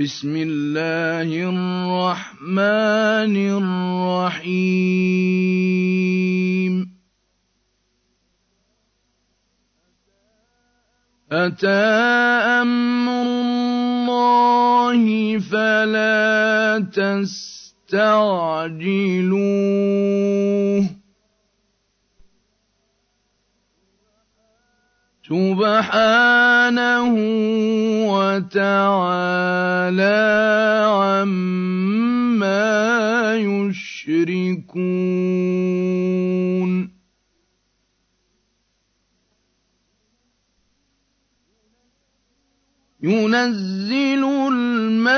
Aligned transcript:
بسم 0.00 0.32
الله 0.36 1.28
الرحمن 1.28 3.36
الرحيم. 4.32 6.74
أتى 11.32 11.68
أمر 12.64 13.22
الله 13.22 15.38
فلا 15.38 16.86
تستعجلوه. 16.92 18.20
سبحانه 25.30 27.14
وتعالى 28.10 29.30
عما 30.90 32.70
يشركون 33.38 34.90
ينزل 43.02 44.24
الملائكة 44.52 45.08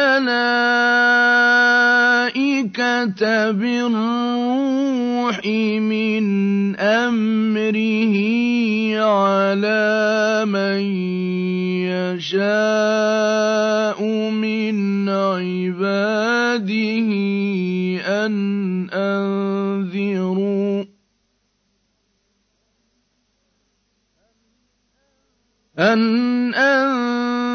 بالروح 3.51 5.47
من 5.83 6.77
أمره 6.77 8.15
على 9.03 10.45
من 10.47 10.81
يشاء 12.23 13.99
من 14.31 15.09
عباده 15.09 16.62
أن 18.06 18.91
أنذروا 18.91 20.84
أن 25.78 26.55
أنذروا 26.55 27.47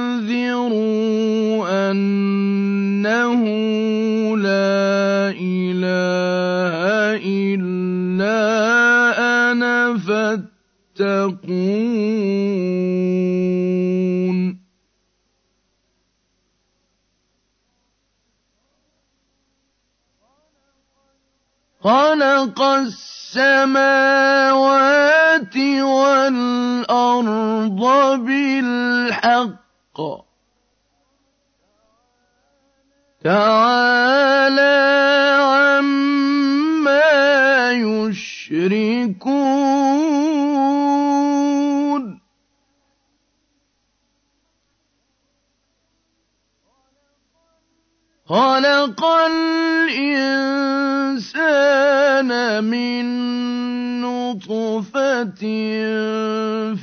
أنه 1.92 3.44
لا 4.38 5.30
إله 5.38 6.78
إلا 7.22 8.38
أنا 9.52 9.98
فاتقون 9.98 11.48
خلق 21.88 22.60
السماوات 22.62 23.38
والأرض 25.82 27.82
بالحق. 28.26 29.98
تعالى 33.24 34.78
عما 35.40 37.12
يشركون. 37.72 40.07
خلق 48.28 49.06
الإنسان 49.08 50.28
من 52.64 53.06
نطفة 54.02 55.44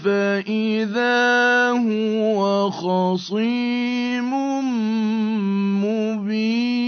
فإذا 0.04 1.70
هو 1.70 2.70
خصيم 2.70 4.30
مبين. 5.84 6.84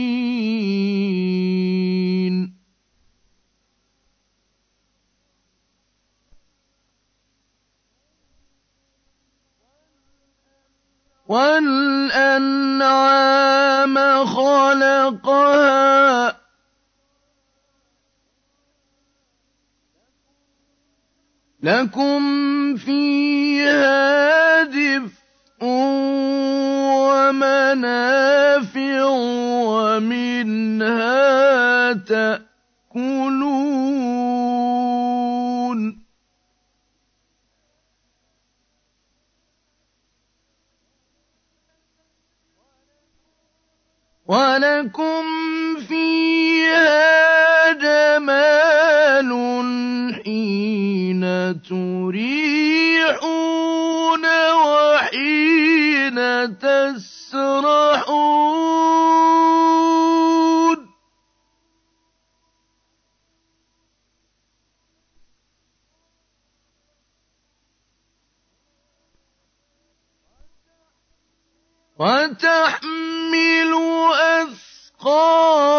والأنعام 11.28 13.16
خلقها. 14.26 16.36
لكم 21.62 22.76
فيها 22.76 24.62
دفء 24.62 25.64
ومنافع 27.02 29.04
ومنها 29.66 31.12
تأكلون. 31.92 32.46
ولكم 44.28 45.24
فيها 45.88 47.72
جمال 47.72 49.30
حين 50.24 51.22
تريحون 51.62 53.06
وحين 54.52 56.18
تسرحون 56.58 58.16
وتحمل 71.98 73.75
أثقالكم 74.16 75.76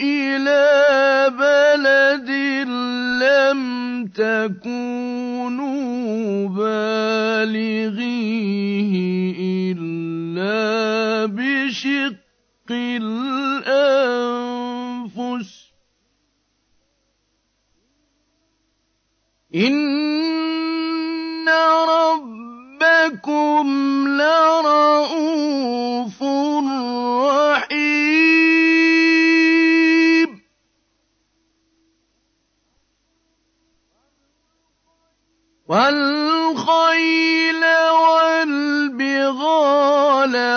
إلى 0.00 0.64
بلد 1.30 2.30
لم 3.22 3.60
تكونوا 4.06 5.54
بالغيه 6.48 8.14
إلا 9.72 11.26
بشق 11.26 12.70
الأنفس. 12.70 14.04
ربكم 23.14 24.08
لرؤوف 24.08 25.02
رحيم. 27.62 27.94
والخيل 35.68 37.64
والبغال 38.84 39.54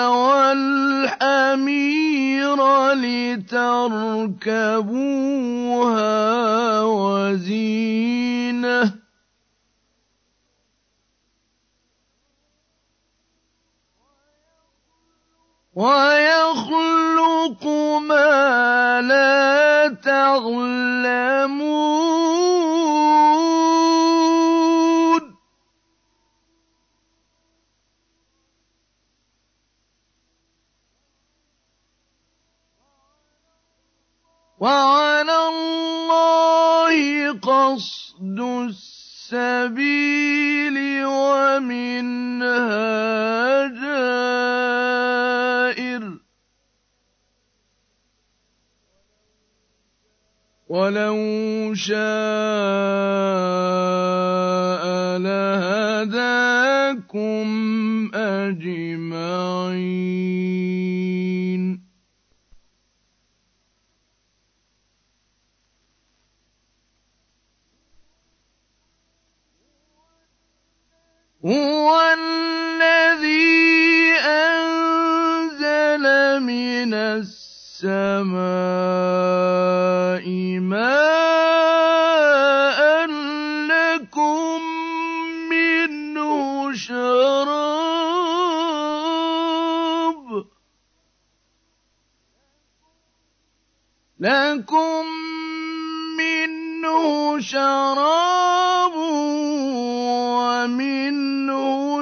والحمير 0.07 1.29
لتركبوها 2.93 3.61
وزينه 6.81 7.77
ويخلق 15.77 17.63
ما 18.01 19.01
لا 19.01 19.93
تعلمون 20.01 21.67
وعلى 34.59 35.37
الله 35.47 36.97
قصد 37.39 38.39
السبيل 38.39 38.96
السَّبِيلِ 39.27 40.77
وَمِنْهَا 41.05 42.47
جَائِرٌ 43.83 45.03
وَلَوْ 50.69 51.73
شَاءَ 51.75 51.97
لَهَدَاكُمْ 55.19 56.47
أَجْمَعِينَ. 58.15 59.57
هُوَ 71.47 71.87
الَّذِي 72.19 73.39
أَنزَلَ 74.19 76.03
مِنَ 76.43 76.93
السَّمَاءِ 76.93 77.87
مَاءً 80.59 81.19
لَّكُم 83.71 84.59
مِّنْهُ 85.49 86.73
شَرَابٌ. 86.75 87.87
لَّكُم 94.19 95.05
مِّنْهُ 96.19 97.39
شَرَابٌ 97.39 98.95
وَمِنْ 100.43 100.96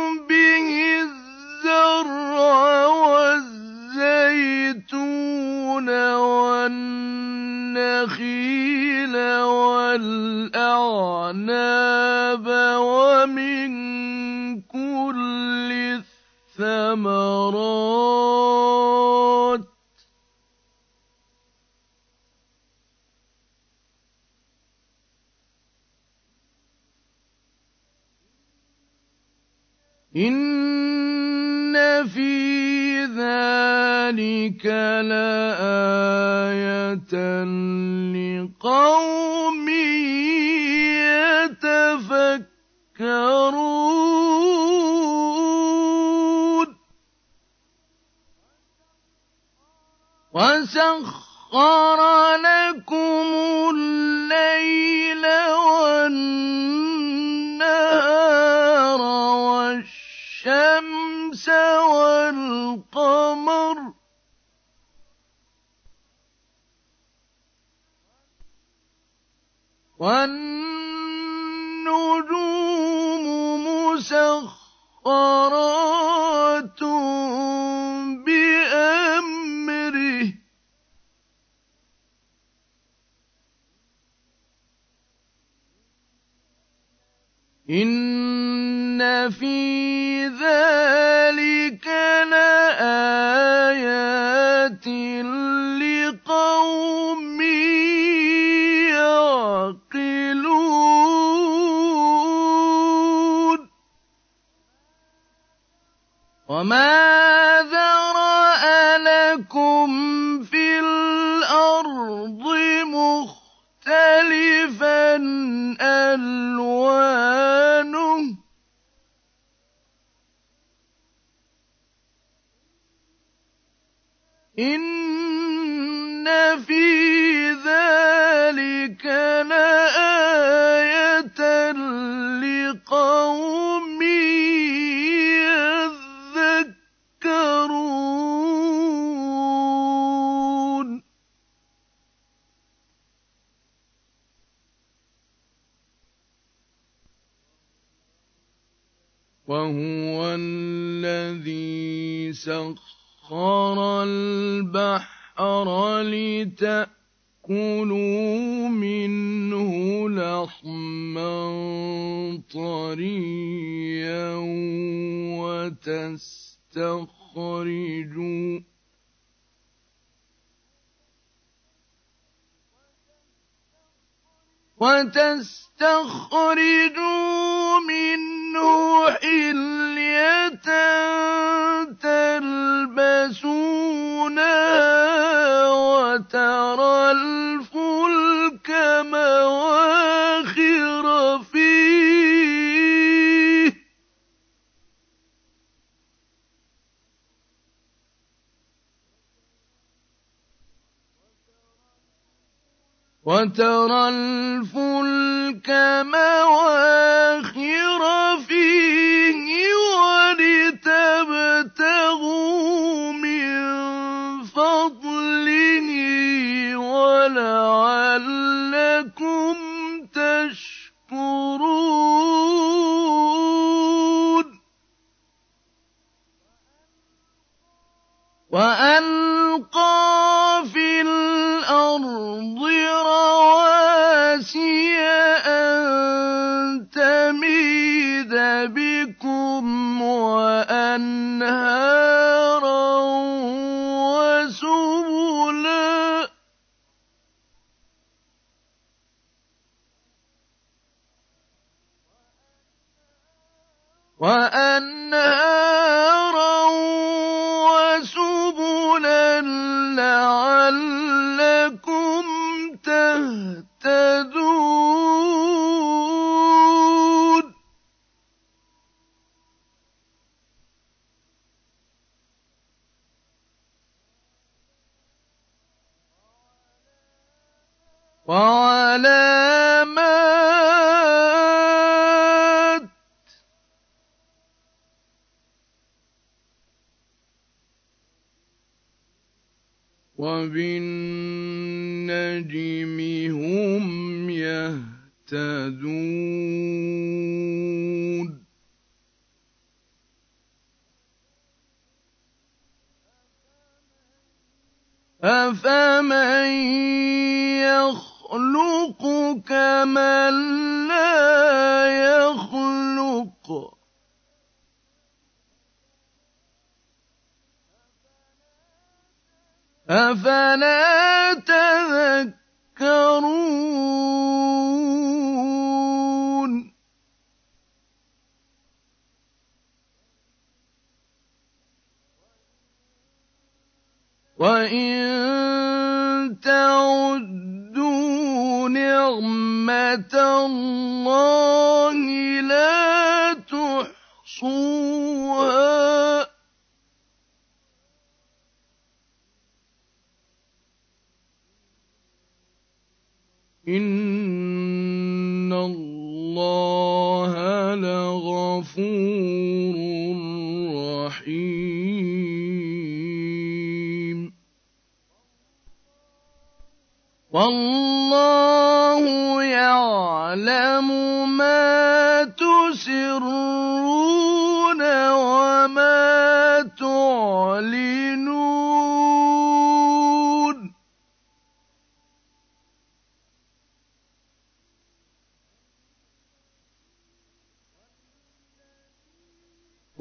وترى 203.43 204.09
الفلك 204.09 205.69
مواخر 206.15 207.72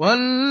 وَالَّذِينَ 0.02 0.41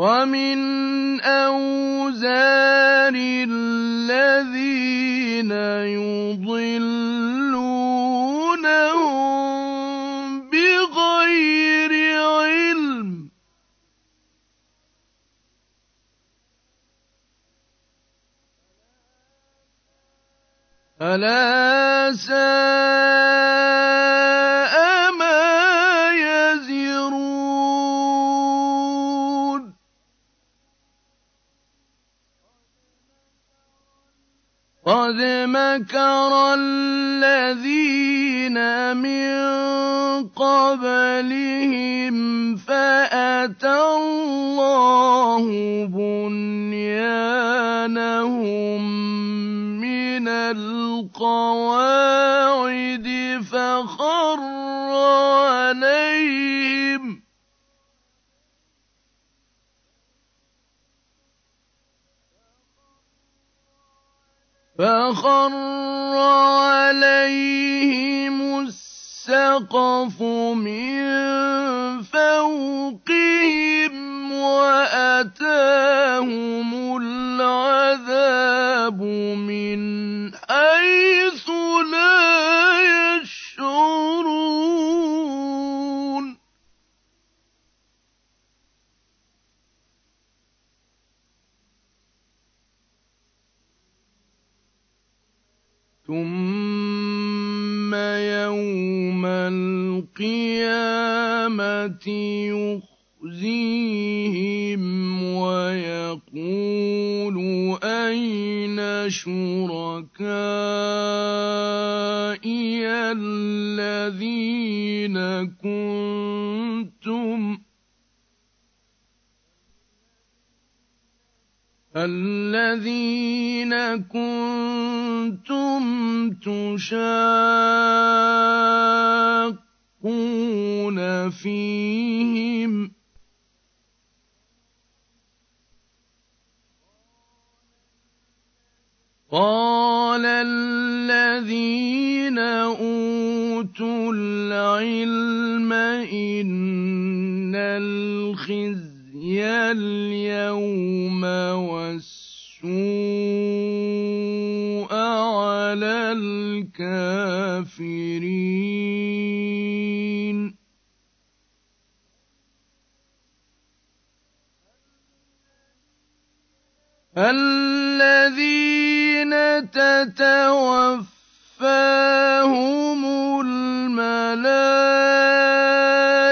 ومن 0.00 1.20
أوزار 1.20 3.12
الذين 3.48 4.70
يضلونهم 6.00 6.70
بغير 10.50 11.92
علم 12.22 13.28
ألا 21.02 21.49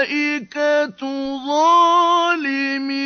الملائكة 0.09 1.01
ظالمي 1.47 2.99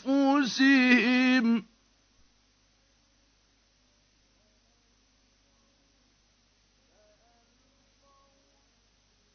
أنفسهم. 0.00 1.64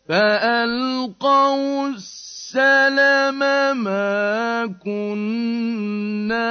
فألقوا 0.10 1.88
السلم 1.88 3.40
ما 3.84 4.66
كنا 4.86 6.46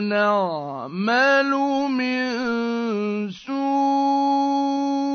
نعمل 0.00 1.50
من 1.90 3.30
سوء. 3.30 5.13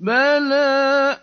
بلى 0.00 1.18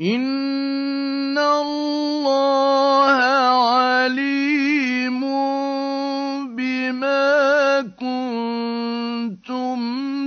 إن 0.00 1.38
الله 1.38 3.16
عليم 3.68 5.20
بما 6.56 7.80
كنتم 8.00 9.80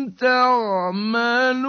تعملون 0.09 1.63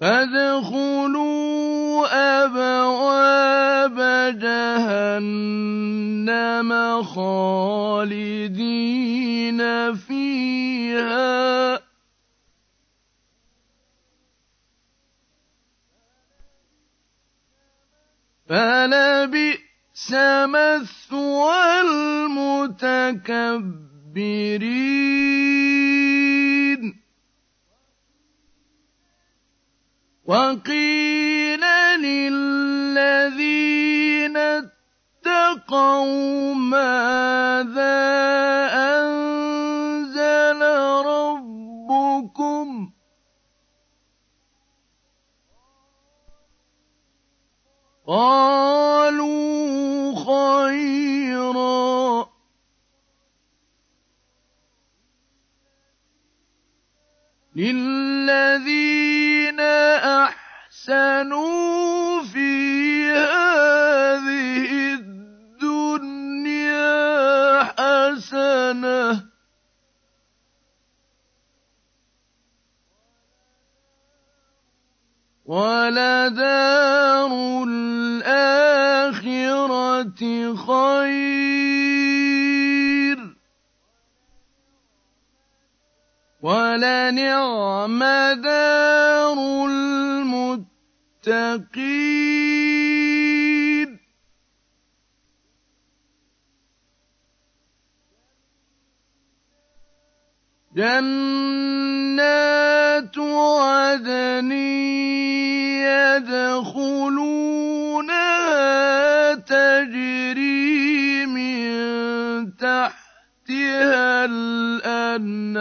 فادخلوا 0.00 1.63
أبواب 2.06 3.98
جهنم 4.38 5.42
خالدين 7.02 8.74
فيها. 9.94 11.80
فلبئس 18.48 20.12
مثوى 20.44 21.80
المتكبرين. 21.80 23.14
وقيل 30.24 31.60
للذين 32.00 33.56
اتقوا 34.36 36.04
ماذا 36.54 38.00
أنزل 38.72 40.62
ربكم 41.06 42.68
قالوا 48.84 50.14
خيرا 50.24 52.03
للذين 57.56 59.60
أحسنوا 60.70 62.22
في 62.22 63.10
هذه 63.10 64.94
الدنيا 64.94 66.32
حسنة 67.62 69.24
ولدار 75.44 77.64
الآخرة 77.68 78.94
خير 80.56 82.53
ولنعم 86.44 88.00
دار 88.44 89.38
المتقين. 89.64 90.74
جنات 100.76 101.98
عدن 103.18 104.52
يدخلونها 106.22 106.94
تجري 109.34 110.73
تحتها 113.44 114.24
الأنهار 114.24 115.52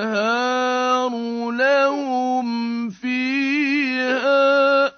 لهم 1.52 2.90
فيها 2.90 4.92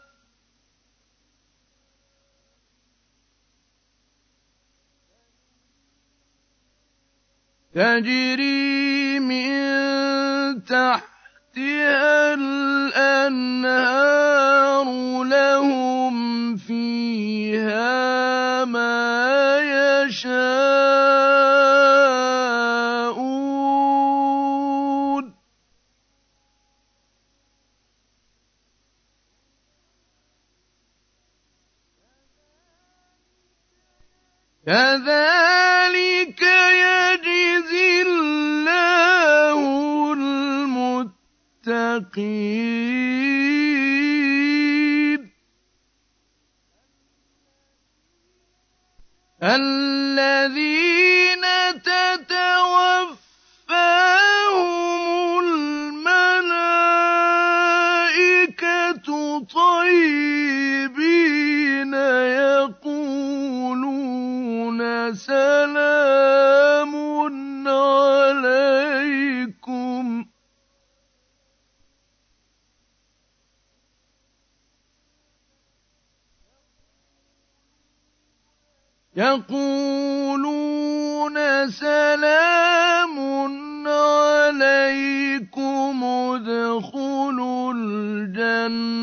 تجري 7.74 9.20
من 9.20 10.64
تحتها 10.64 12.34
الأنهار 12.34 13.66
لهم 15.24 15.85
المتقين 42.18 42.75
يقولون 79.36 81.36
سلام 81.70 83.16
عليكم 83.88 86.04
ادخلوا 86.04 87.74
الجنة 87.76 88.96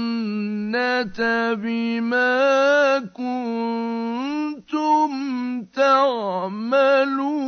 بما 1.54 2.98
كنتم 3.14 5.12
تعملون. 5.74 7.42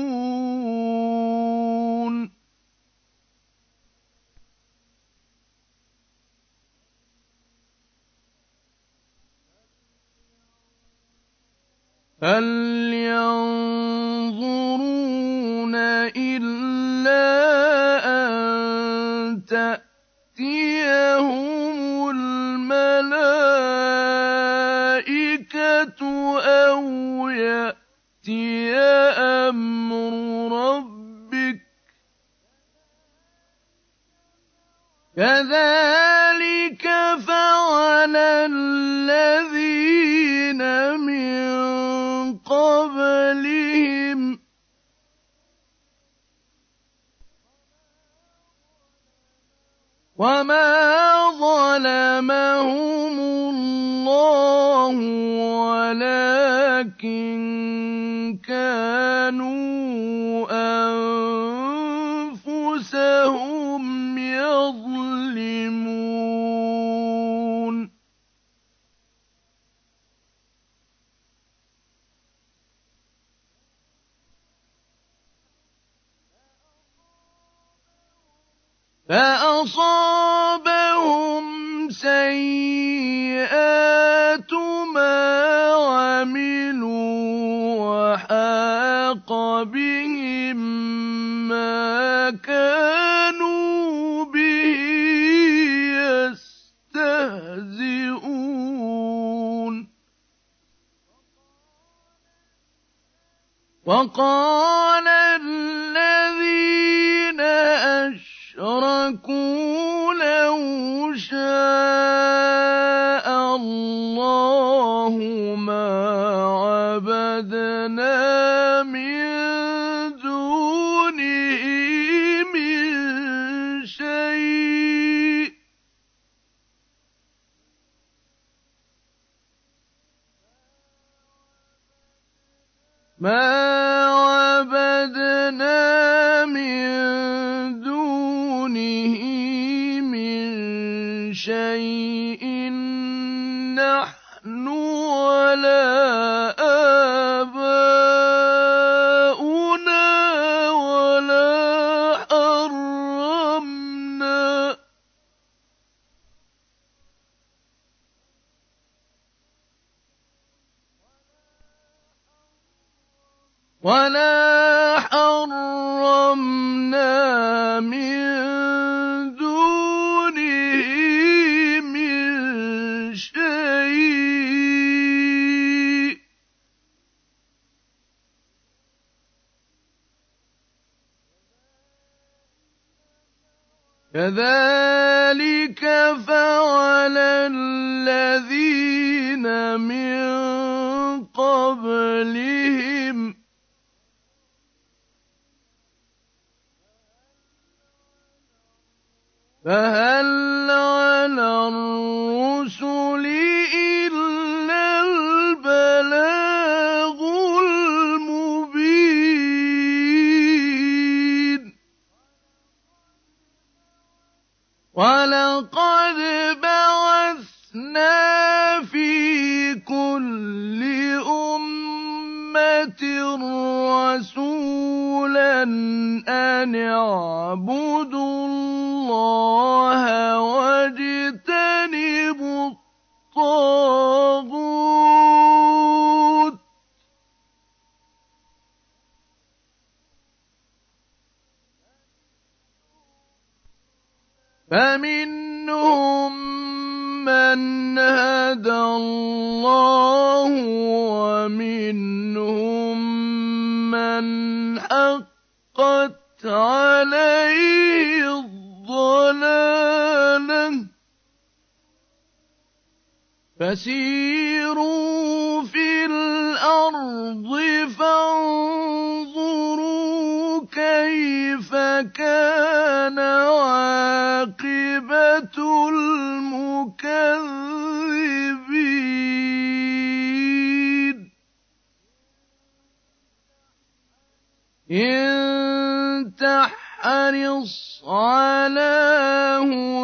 هل 12.24 12.73
ينظرون 14.34 15.74
إلا 16.16 17.24
أن 18.04 19.44
تأتيهم 19.44 20.60
الملائكة 22.10 22.80
أو 26.40 26.84
يأتي 27.28 28.74
أمر 29.18 30.12
ربك. 30.52 31.60
كذلك 35.16 36.84
فعل 37.26 38.16
الذين 38.16 39.34
من 41.00 41.43
قبلهم. 42.84 44.38
وما 50.16 51.30
ظلمهم 51.40 53.18
الله 53.18 54.96
ولكن 55.64 57.34
كانوا 58.48 59.93
فأصابهم 79.14 80.74
سيئات 81.90 83.32
ما 84.94 85.70
عملوا 85.86 87.14
وحاق 87.78 89.30
بهم 89.62 90.58
ما 91.48 92.30
كانوا 92.30 94.24
به 94.24 94.74
يستهزئون. 96.94 97.54
وقال 103.86 105.08
أشركوا 109.04 110.14
لو 110.14 111.14
شاء 111.14 111.36
الله 113.56 115.14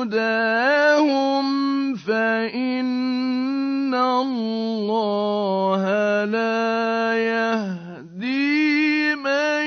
هُدَاهُمْ 0.00 1.46
فَإِنَّ 1.94 3.94
اللَّهَ 3.94 5.84
لَا 6.24 7.14
يَهْدِي 7.16 9.14
مَن 9.14 9.64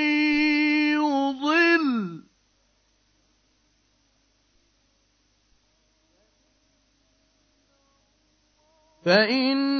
يُضِلُّ 0.98 2.20
ۖ 2.20 2.24
وَمَا 9.06 9.73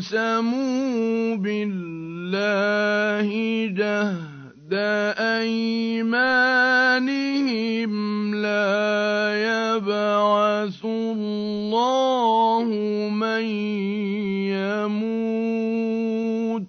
وَأَقْسَمُوا 0.00 1.36
بِاللَّهِ 1.36 3.28
جَهْدَ 3.76 4.72
أَيْمَانِهِمْ 5.20 6.32
ۙ 8.32 8.34
لَا 8.34 9.76
يَبْعَثُ 9.76 10.84
اللَّهُ 10.84 12.64
مَن 13.12 13.44
يَمُوتُ 14.88 16.62
ۚ 16.62 16.66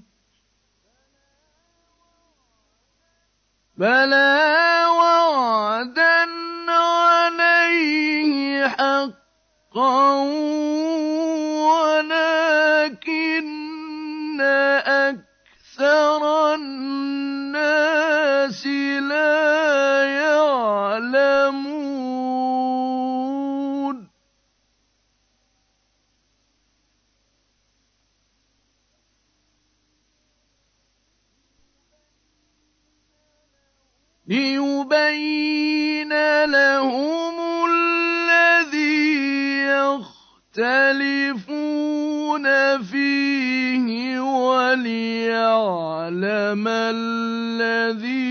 بَلَىٰ 3.78 4.86
وَعْدًا 5.00 6.26
عَلَيْهِ 6.68 8.68
حَقًّا 8.68 10.12
لَا 19.12 20.04
يَعْلَمُونَ. 20.24 21.52
لِيُبَيِّنَ 34.28 36.14
لَهُمُ 36.46 37.38
الَّذِي 37.72 39.12
يَخْتَلِفُونَ 40.56 41.18
فِيهِ 42.84 44.20
وَلِيَعْلَمَ 44.20 45.36
الَّذِينَ 46.68 48.31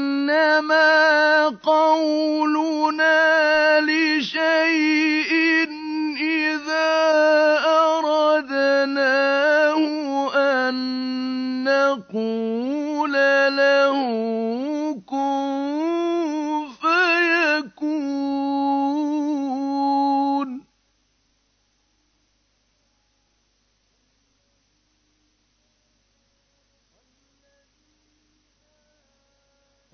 قولنا 1.63 3.21
لشيء 3.81 5.31
إذا 6.21 6.93
أردناه 7.85 9.11
أن 10.35 10.75
نقول 11.63 13.13
له 13.57 13.97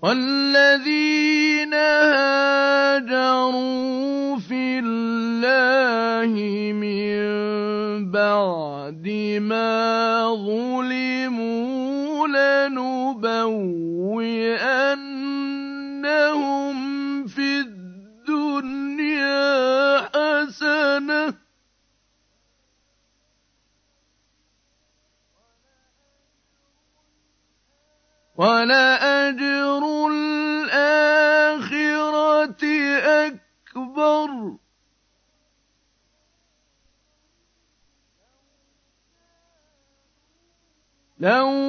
والذين 0.02 1.74
هاجروا 1.74 3.18
في 4.38 4.78
الله 4.78 6.32
من 6.72 7.18
بعد 8.12 9.08
ما 9.42 10.22
ظلموا 10.34 12.28
لنبوئنهم 12.28 13.26
في 17.26 17.60
الدنيا 17.60 19.18
حسنة 20.14 21.34
ولأجر 28.36 28.87
لو 41.20 41.67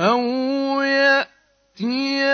أو 0.00 0.20
يأتيهم 0.82 2.24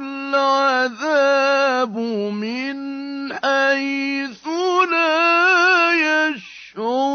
العذاب 0.00 1.96
من 2.32 2.76
حيث 3.32 4.48
لا 4.90 5.92
يشعرون 6.28 7.14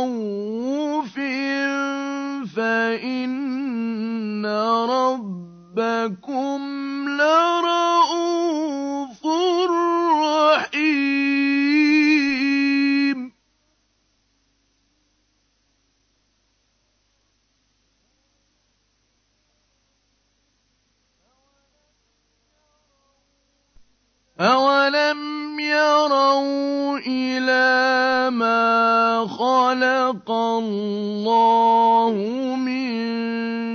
تخوف 0.00 1.14
فإن 2.56 4.46
ربكم 4.90 6.60
لرؤوف 7.08 7.69
اللَّهُ 30.60 32.14
مِن 32.56 32.90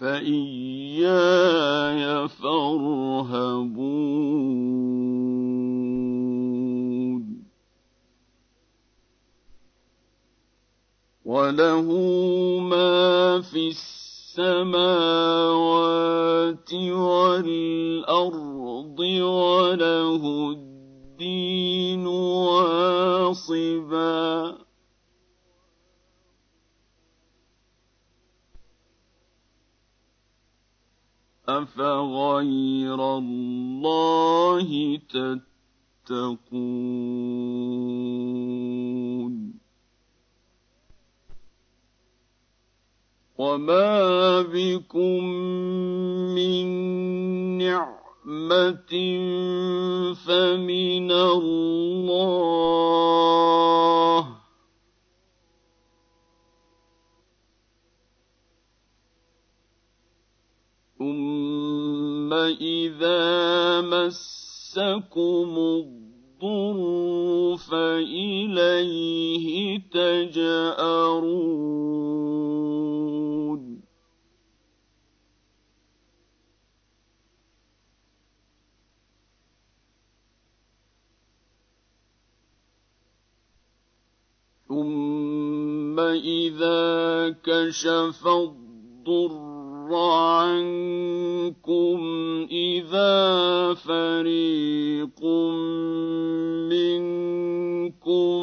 فإياي 0.00 1.04
فارهبون. 2.28 3.80
وله 11.24 11.86
ما 12.60 13.40
في 13.40 13.68
السماوات 13.68 13.94
والأرض 16.74 19.00
وله 19.20 20.50
الدين 20.50 22.06
واصباً. 22.06 24.59
أفغير 31.58 33.00
الله 33.18 34.68
تتقون 35.08 36.70
وما 43.38 44.42
بكم 44.42 45.24
من 46.34 46.66
نعمة 47.58 48.92
فمن 50.14 51.12
الله 51.12 52.60
ثم 61.10 62.32
إذا 62.32 63.80
مسكم 63.80 65.58
الضر 65.58 66.80
فإليه 67.56 69.46
تجأرون 69.90 71.30
ثم 84.68 86.00
إذا 86.00 87.30
كشف 87.44 88.26
الضر 88.26 89.59
عنكم 89.92 91.70
إذا 92.50 93.74
فريق 93.74 95.24
منكم 96.70 98.40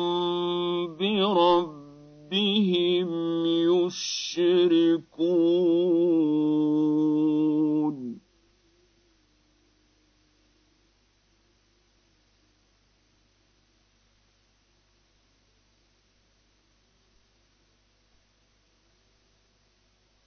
بربهم 0.99 1.87
يشركون. 3.45 5.27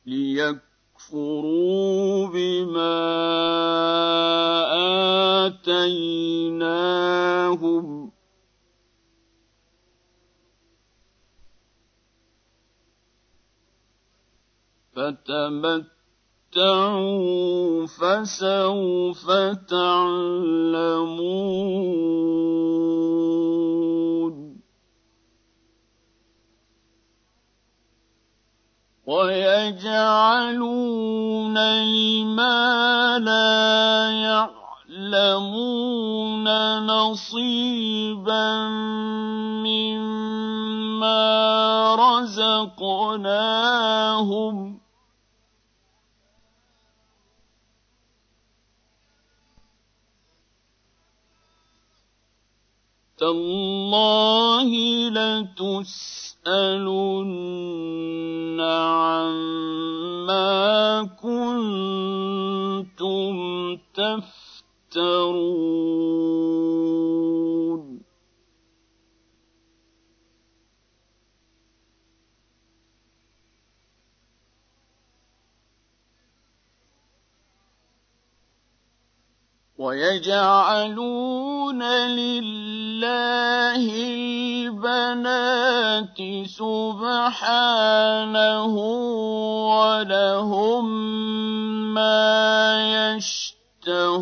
ليكفروا 0.06 0.69
يكفروا 1.10 2.26
بما 2.26 3.00
آتيناهم. 5.46 6.30
فتمتعوا 14.96 15.86
فسوف 17.86 19.30
تعلمون. 19.68 21.10
ويجعلون 29.10 30.70
لما 31.58 33.18
لا 33.18 34.10
يعلمون 35.02 36.46
نصيبا 36.86 38.68
مما 39.66 41.20
رزقناهم 41.94 43.20
تالله 53.20 54.70
لتسألن 55.10 55.80
عما 58.60 60.50
كنتم 61.22 63.36
تفترون. 63.94 64.40
ويجعلون 79.80 81.80
لله 82.12 83.80
البنات 84.76 86.20
سبحانه 86.44 87.16
ولهم 89.72 90.84
ما 91.94 93.16
يشتهون. 93.16 94.20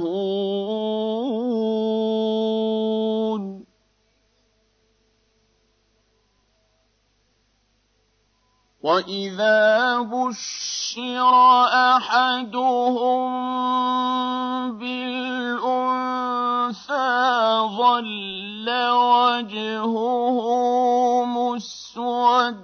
واذا 8.89 10.01
بشر 10.01 11.35
احدهم 11.97 13.29
بالانثى 14.79 16.09
ظل 17.77 18.69
وجهه 18.89 20.39
مسودا 21.25 22.63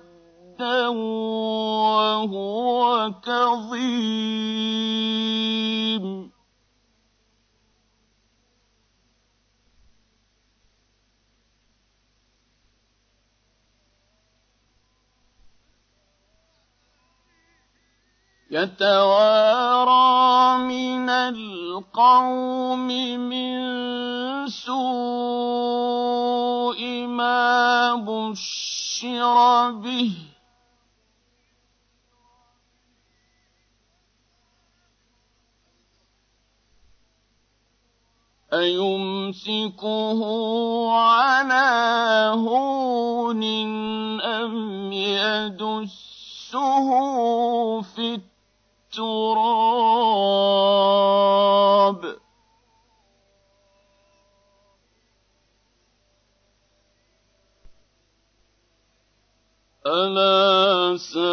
وهو 1.68 2.81
كظيم 3.22 4.45
يتوارى 18.55 19.98
من 20.62 21.11
القوم 21.11 22.86
من 23.18 23.57
سوء 24.46 25.90
ما 27.07 27.94
بشر 27.94 29.70
به. 29.70 30.12
أيمسكه 38.52 40.20
على 40.92 41.70
هون 42.38 43.42
أم 44.22 44.92
يدسه 44.92 46.88
في 47.82 48.20
التراب. 48.99 50.55
ألا 59.86 60.97
ساء 60.97 61.24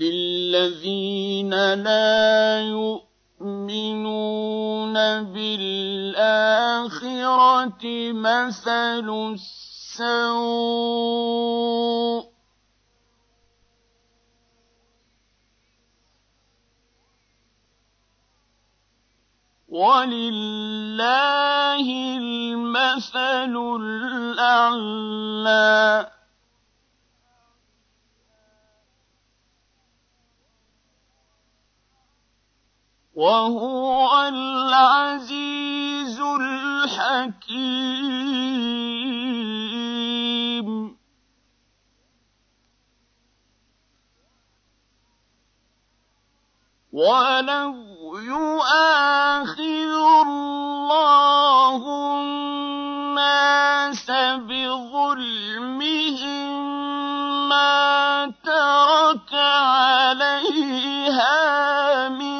للذين 0.00 1.52
لا 1.74 2.60
يؤمنون 3.40 4.12
بالآخرة 5.32 6.72
مثل 8.12 9.08
السوء 10.00 10.70
ولله 19.68 21.06
المثل 22.18 23.54
الأعلى 23.80 25.40
وهو 33.20 34.32
العزيز 34.32 36.20
الحكيم. 36.20 37.50
ولو 46.92 47.74
يؤاخذ 48.18 49.92
الله 50.26 51.82
الناس 52.20 54.10
بظلمهم 54.48 55.90
ما 57.48 58.32
ترك 58.44 59.34
عليها 59.34 60.48
من 62.08 62.39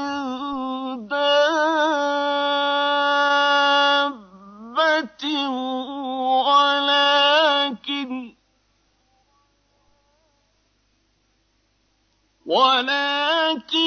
ولكن 12.50 13.78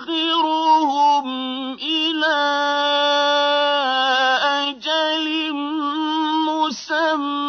يؤخرهم 0.00 1.28
إلى 1.74 2.40
أجل 4.72 5.52
مسمى. 6.48 7.48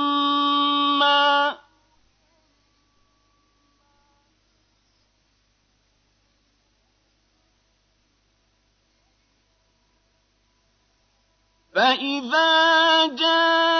فإذا 11.76 13.08
جاء 13.08 13.79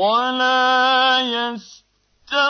ولا 0.00 1.20
يستقدمون 1.20 2.40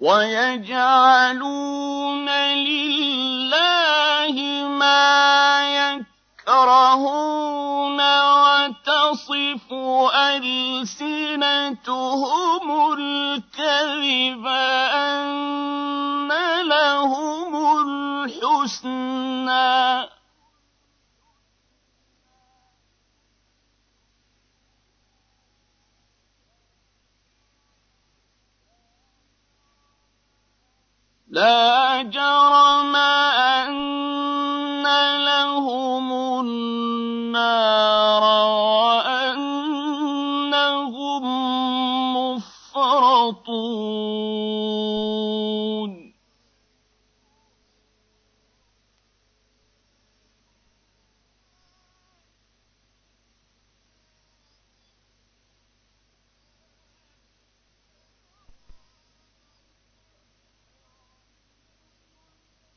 ويجعلون 0.00 1.48
لله 2.66 4.34
ما 4.78 5.02
يكرهون 6.46 7.71
وتصف 9.12 9.68
ألسنتهم 10.32 10.92
الكذب 12.92 14.46
أن 14.96 16.28
لهم 16.68 17.52
الحسنى. 18.28 19.42
لا 31.28 32.02
جرم 32.02 32.96
أن 32.96 34.11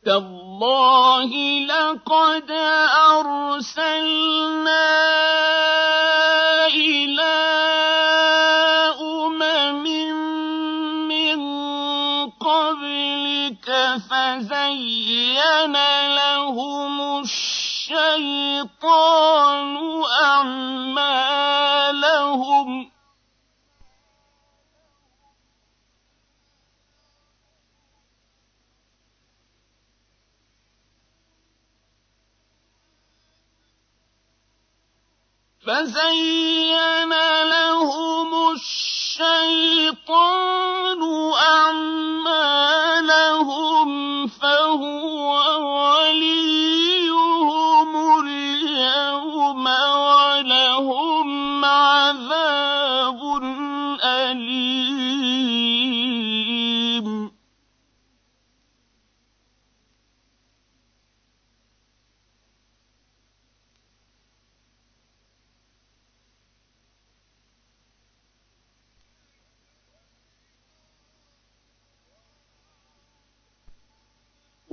تالله 0.05 1.31
لقد 1.65 2.51
أرسلنا 3.17 4.85
إلى 6.67 7.37
أمم 9.01 9.83
من 11.09 11.39
قبلك 12.29 13.67
فزين 14.09 15.75
لهم 16.15 17.19
الشيطان 17.19 18.75
أعمالهم 20.21 21.24
فزين 35.66 37.13
لهم 37.43 38.51
الشيطان 38.51 39.95
أعمالهم 41.34 42.68
فهو 44.28 45.04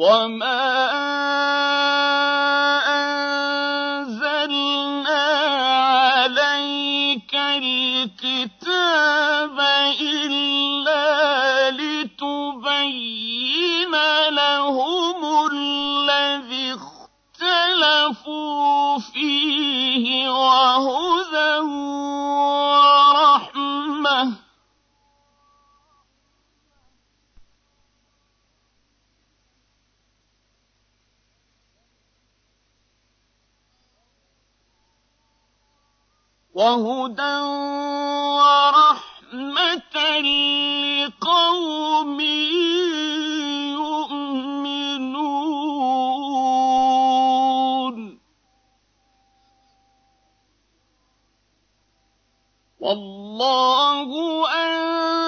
وما 0.02 0.90
أنزلنا 4.02 5.26
عليك 6.02 7.34
الكتاب 7.34 8.80
إلا 10.00 11.70
لتبين 11.70 13.14
لهم 14.30 15.20
الذي 15.52 16.74
اختلفوا 17.38 18.98
فيه 18.98 20.28
وهدى 20.30 21.52
وهدى 36.54 37.36
ورحمة 38.38 39.96
لقوم 41.00 42.20
يؤمنون 47.22 48.18
والله 52.80 54.10
أنزل 54.52 55.21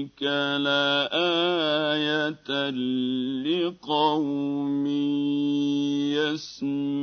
ذلك 0.00 0.22
لآية 0.62 1.90
لقوم 3.44 4.86
يسمعون. 6.16 7.00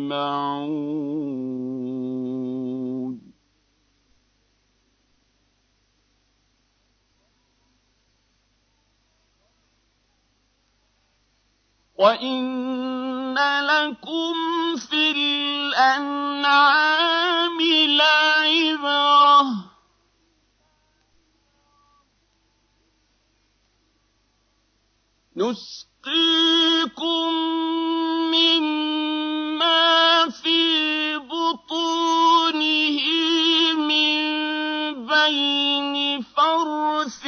وإن 11.97 13.37
لكم 13.63 14.35
في 14.89 15.11
الأنعام 15.11 16.47
لعبرة 17.87 19.26
نسقيكم 25.37 27.29
مما 28.33 30.29
في 30.29 31.17
بطونه 31.17 32.99
من 33.77 34.17
بين 35.05 36.21
فرث 36.21 37.25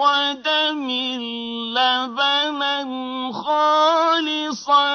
ودم 0.00 0.88
لبنا 1.76 2.76
خالصا 3.32 4.88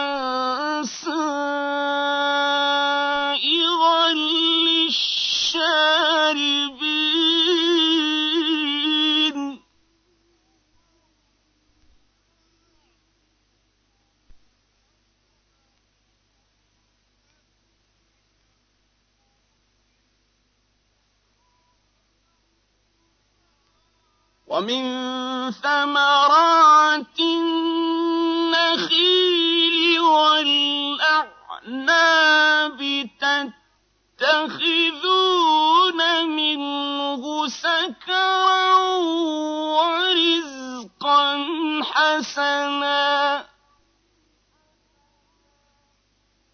حَسَنًا. 42.14 43.46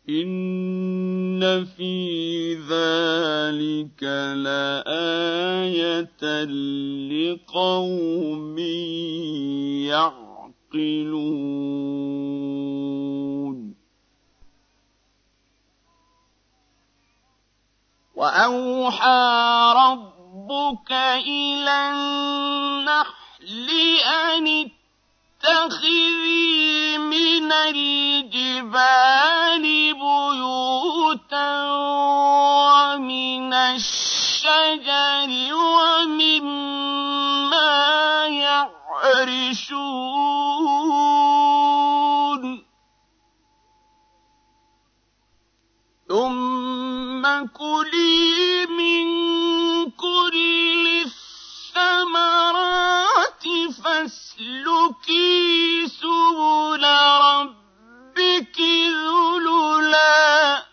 إِنَّ 0.10 1.66
فِي 1.66 2.56
ذَٰلِكَ 2.56 4.04
لَآيَةً 4.34 6.24
لِّقَوْمٍ 7.12 8.58
يَعْقِلُونَ. 9.88 11.30
وَأَوْحَىٰ 18.16 19.74
رَبُّكَ 19.76 20.92
إِلَى 21.28 21.92
النَّحْلِ 21.92 23.70
أَنِ 24.06 24.79
اتَّخِذِي 25.40 26.98
مِنَ 26.98 27.52
الْجِبَالِ 27.52 28.84
بُيُوتًا 29.94 31.72
وَمِنَ 32.68 33.54
الشَّجَرِ 33.54 35.30
وَمِمَّا 35.80 36.68
يَعْرِشُونَ 38.28 39.80
ثُمَّ 46.10 47.24
كُلِي 47.48 48.66
مِن 48.66 49.08
كُلِّ 49.92 50.79
فَاسْلُكِي 54.40 55.88
سُبُلَ 55.88 56.84
رَبِّكِ 57.24 58.58
ذُلُلًا. 58.88 60.64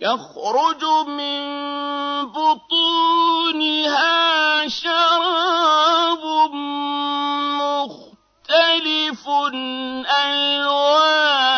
يَخْرُجُ 0.00 0.84
مِن 1.08 1.40
بُطُونِهَا 2.28 4.12
شَرَابٌ 4.68 6.24
مُّخْتَلِفٌ 7.64 9.28
أَلْوَانُهُ 10.24 11.54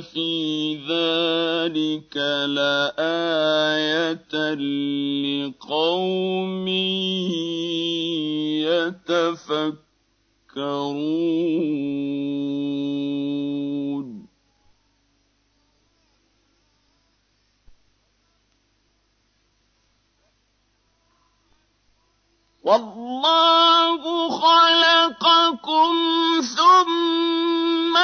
فِي 0.00 0.74
ذَٰلِكَ 0.88 2.16
لَآيَةً 2.56 4.34
لِّقَوْمٍ 5.24 6.68
يَتَفَكَّرُونَ 9.04 9.84
وَاللَّهُ 22.64 24.02
خَلَقَكُمْ 24.40 25.94
ثُمَّ 26.56 27.96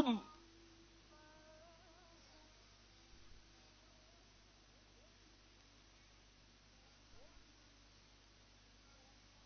يَتَوَفَّاكُمْ 0.00 0.16
ۚ 0.16 0.20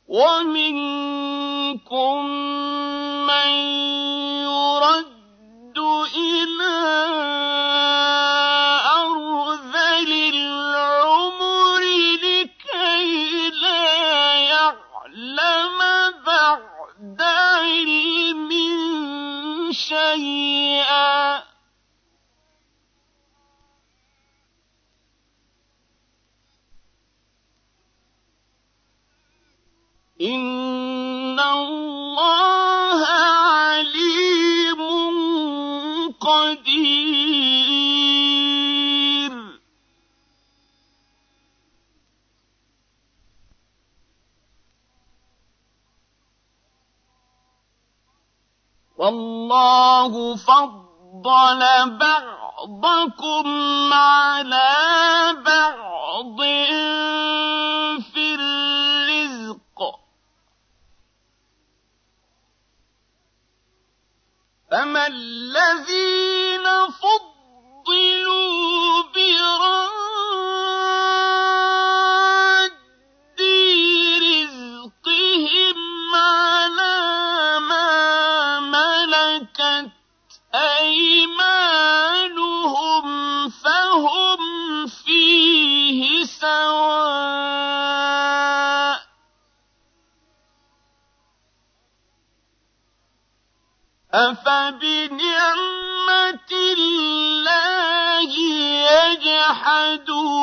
وَمِنكُم 0.08 1.44
فَضَّلَ 51.24 51.98
بَعْضَكُمْ 51.98 53.46
عَلَىٰ 53.92 55.36
بَعْضٍ. 55.46 55.83
يَجْحَدُونَ. 99.54 100.34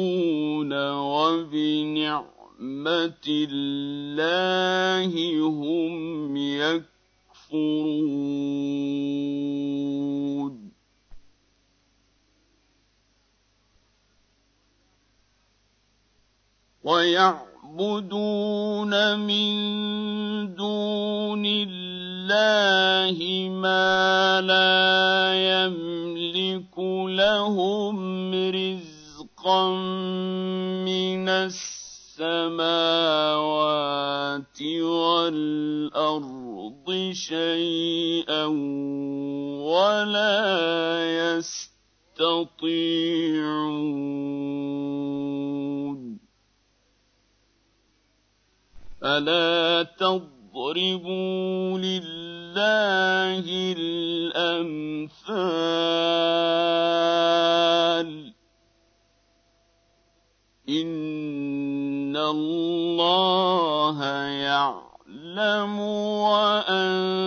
وبنعمة 0.93 2.26
الله 3.27 5.11
هم 5.49 6.38
يكفرون. 6.38 8.17
ويعبدون 16.88 19.19
من 19.19 20.55
دون 20.55 21.43
الله 21.45 23.17
ما 23.49 24.41
لا 24.41 25.33
يملك 25.35 26.79
لهم 27.09 27.97
رزقا 28.55 29.69
من 30.88 31.29
السماوات 32.18 32.57
والأرض 34.82 36.34
شيئا 37.13 38.45
ولا 39.61 40.41
يستطيعون. 41.38 42.57
فلا 49.01 49.84
تضربوا 49.99 51.78
لله 51.78 53.45
الأمثال؟ 53.78 55.18
الله 62.32 64.03
يعلم 64.47 65.80
وأنتم 66.19 67.17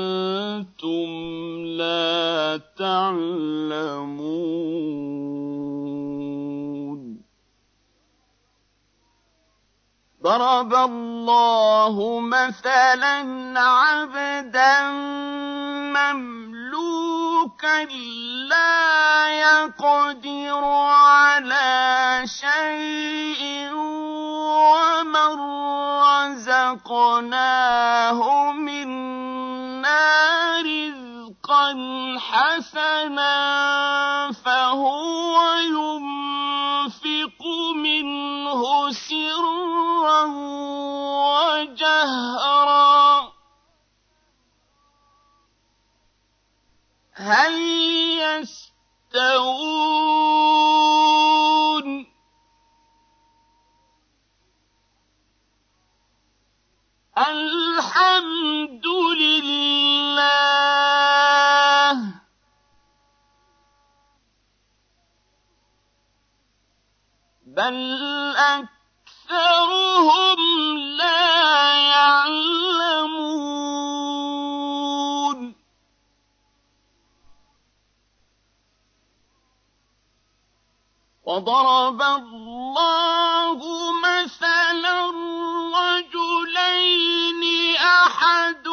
لا 1.78 2.60
تعلمون. 2.78 4.20
ضرب 10.22 10.74
الله 10.74 12.20
مثلا 12.20 13.16
عبدا 13.60 14.90
مملوكا 15.96 17.84
لا 18.50 19.28
يقدر 19.40 20.64
على 20.64 22.22
شيء 22.24 23.60
ومن 24.60 25.32
رزقناه 26.80 28.20
منا 28.52 30.06
رزقا 30.60 31.66
حسنا 32.18 33.36
فهو 34.44 35.34
ينفق 35.58 37.40
منه 37.76 38.62
سرا 38.92 40.22
وجهرا. 41.40 43.00
هل 47.14 47.54
يستوون 48.20 49.90
الحمد 57.20 58.86
لله 59.20 59.50
بل 67.46 67.76
أكثرهم 69.28 70.38
لا 70.78 71.74
يعلمون. 71.74 73.20
وضرب 81.24 82.02
الله 82.02 83.58
مثلا 84.00 85.10
رجلين 87.90 88.70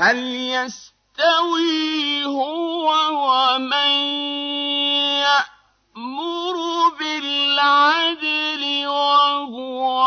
هل 0.00 0.18
يستوي 0.34 2.24
هو 2.24 2.88
ومن 3.12 3.92
يأمر 5.20 6.56
بالعدل 6.98 8.86
وهو 8.86 10.00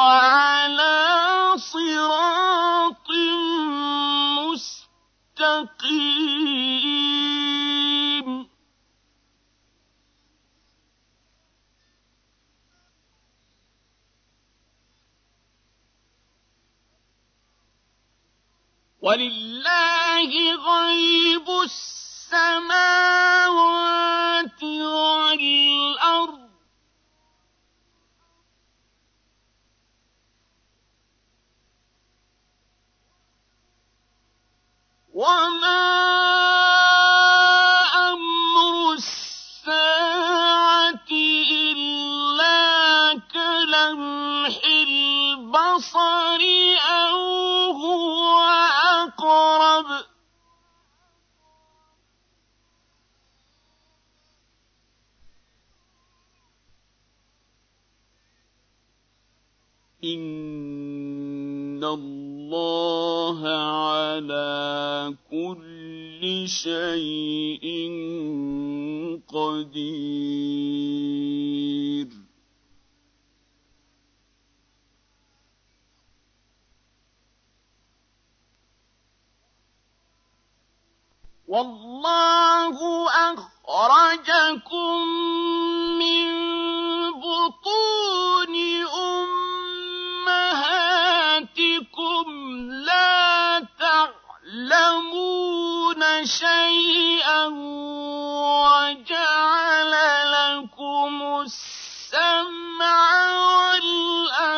ولله 19.03 20.31
غيب 20.55 21.49
السماوات 21.63 22.73
والأرض. 24.63 26.49
وما 35.13 36.12
الله 62.63 63.39
على 63.43 65.15
كل 65.31 66.23
شيء 66.47 67.65
قدير. 69.27 70.23
والله 81.47 82.77
أخرجكم 83.33 84.97
من 85.99 86.27
بطون 87.11 88.55
أمهاتكم 88.89 89.42
شيئا 96.25 97.45
وجعل 98.65 99.93
لكم 100.31 101.41
السمع 101.41 103.09
والأبصار. 103.69 104.53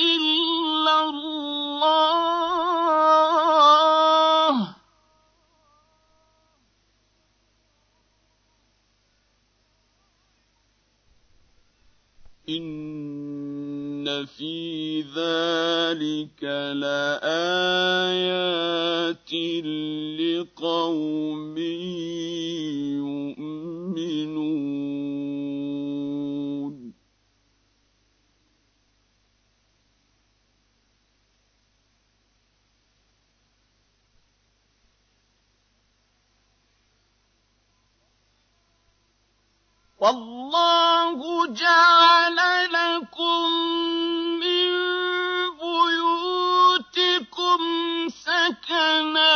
إلا 0.00 1.00
الله 1.04 2.27
فِي 14.26 15.02
ذَٰلِكَ 15.02 16.42
لَآيَاتٍ 16.82 17.32
لِّقَوْمٍ 20.20 21.56
يُؤْمِنُونَ 23.38 24.48
وَاللَّهُ 40.00 41.46
جَعَلَ 41.52 41.97
سَكَنًا ۖ 48.97 49.26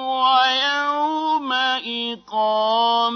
وَيَوْمَ 0.00 1.52
إِقَامَتِكُمْ 2.32 3.08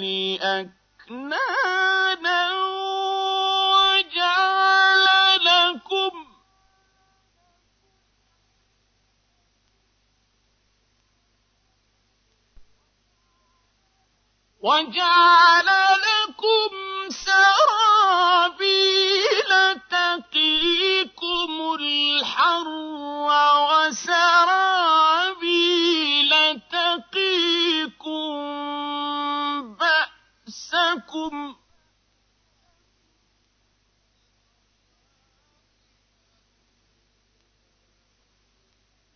الْجِبَالِ 0.00 0.38
أَكْنَانًا 1.08 2.50
وَجَعَلَ 3.74 5.06
لَكُمْ 5.44 6.26
وَجَعَلَ 14.60 15.68
لَكُمْ 16.08 16.70
سَرَابِيلَ 17.26 18.50
تَقِيكُمُ 19.90 21.52
الْحَرَّ 21.80 22.68
وَسَرَابِيلَ 23.68 24.99
بَأْسَكُمْ 31.10 31.52
ۚ 31.52 31.56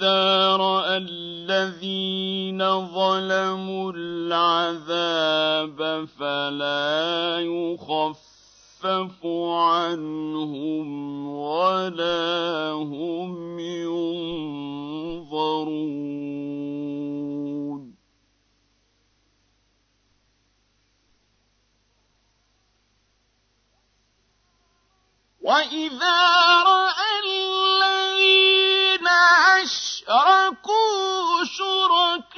وإذا 0.10 0.56
رأى 0.56 0.98
الذين 0.98 2.86
ظلموا 2.88 3.94
العذاب 3.96 5.80
فلا 6.20 7.40
يخفف 7.40 9.26
عنهم 9.26 10.88
ولا 11.28 12.72
هم 12.72 13.60
ينظرون 13.60 14.10
وإذا 25.42 26.64
رأى 26.64 26.89
أشركوا 31.60 32.29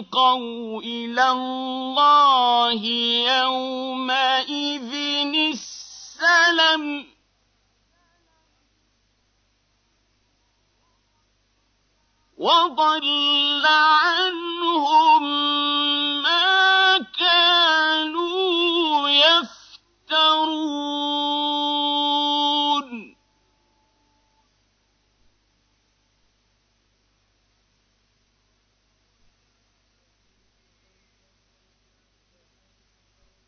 وألقوا 0.00 0.82
إلى 0.82 1.30
الله 1.30 2.84
يومئذ 3.36 4.92
السلم 5.52 7.06
وضل 12.38 13.66
عنهم 13.66 15.24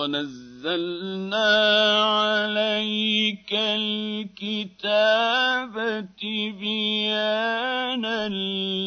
ونزلنا 0.00 1.52
عليك 2.04 3.52
الكتاب 3.52 4.94
تبيانا 6.20 7.48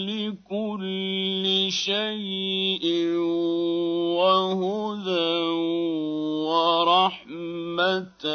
لكل 0.10 1.46
شيء 1.70 2.86
وهدى 4.18 5.38
ورحمة 6.50 8.26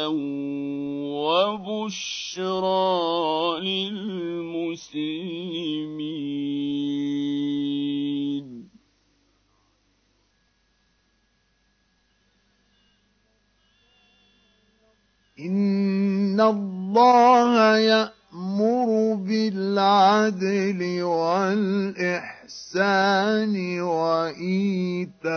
وبشرى 1.19 2.89
للمسلمين 3.59 4.89
إن 15.45 16.41
الله 16.41 17.77
يأمر 17.77 19.13
بالعدل 19.15 21.03
والإحسان 21.03 22.39
وإيتاء 23.81 25.29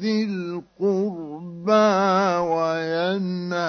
ذي 0.00 0.24
القربى 0.24 1.72
وينهى 2.52 3.62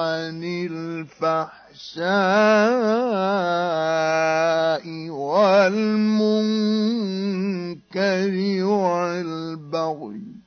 عن 0.00 0.44
الفحشاء 0.44 1.90
والمنكر 5.10 6.74
والبغي 8.64 10.39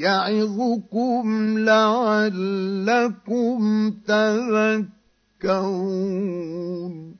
يعظكم 0.00 1.58
لعلكم 1.58 3.60
تذكرون. 5.40 7.16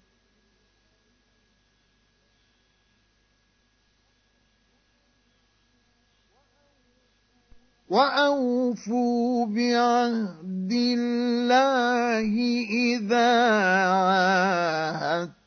وأوفوا 7.90 9.46
بعهد 9.46 10.72
الله 10.72 12.32
إذا 12.70 13.50
عاهدتم. 13.90 15.39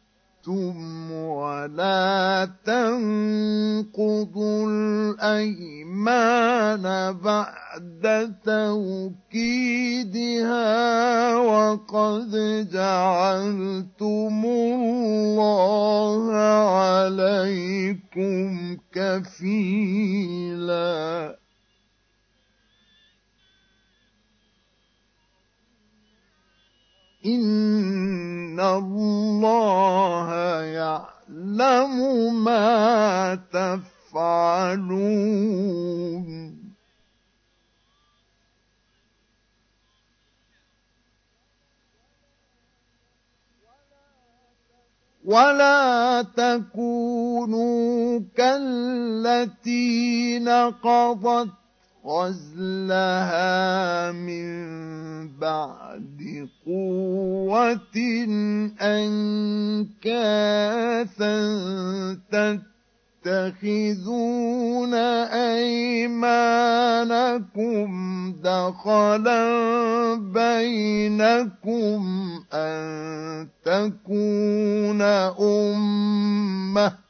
ولا 0.48 2.50
تنقضوا 2.66 4.68
الأيمان 5.20 6.84
بعد 7.24 8.36
توكيدها 8.46 9.76
وقد 11.36 12.32
جعلتم 12.72 14.46
الله 14.46 16.34
عليكم 16.76 18.78
كفيلاً 18.94 20.24
إن 27.26 27.83
الله 28.60 30.34
يعلم 30.64 31.94
ما 32.44 33.36
تفعلون 34.14 35.44
ولا 45.26 46.22
تكونوا 46.38 48.20
كالتي 48.36 50.40
نقضت 50.40 51.63
غزلها 52.06 53.52
من 54.12 54.48
بعد 55.40 56.50
قوة 56.66 57.98
أنكاثا 58.82 60.54
تتخذون 63.24 64.94
أيمانكم 65.64 66.74
دخلا 68.44 69.44
بينكم 70.16 72.02
أن 72.54 73.48
تكون 73.66 75.02
أمة 75.40 77.04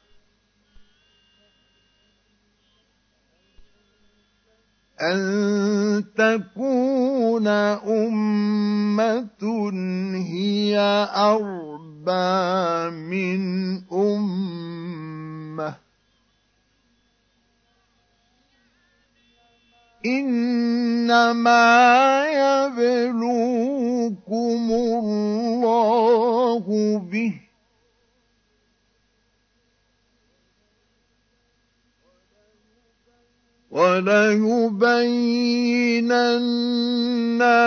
أن 5.00 6.04
تكون 6.16 7.48
أمة 7.88 9.42
هي 10.14 10.78
أربى 11.16 12.90
من 12.96 13.40
أمة 13.92 15.74
إنما 20.06 21.64
يبلوكم 22.74 23.62
الله 24.70 26.64
به 27.12 27.43
وليبينن 33.74 35.02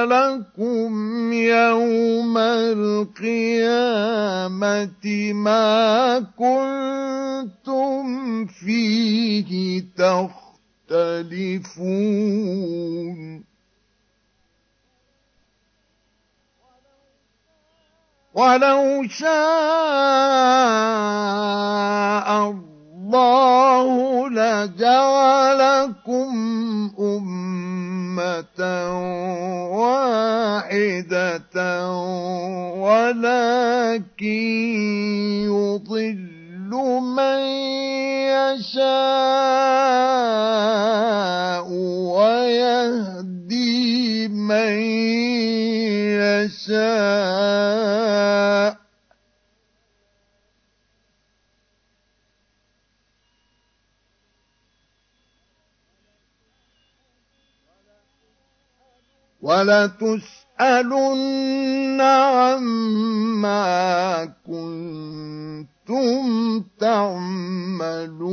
لكم 0.07 1.33
يوم 1.33 2.37
القيامة 2.37 3.73
ما 5.33 6.19
كنتم 6.39 8.05
فيه 8.45 9.83
تختلفون. 10.87 11.57
ولو 18.33 19.07
شاء 19.09 19.27
الله 23.07 24.27
لجعلكم 24.29 26.29
أمة 26.99 28.59
واحدة 29.71 31.55
ولكن 32.75 34.27
يضل 35.47 36.71
من 36.99 37.39
يشاء 38.35 38.87
ويهدي 42.11 44.27
من 44.27 44.75
يشاء. 46.27 48.46
ولتسألن 59.47 61.11
عما 62.01 63.55
كنتم 64.45 66.25
تعملون. 66.79 68.27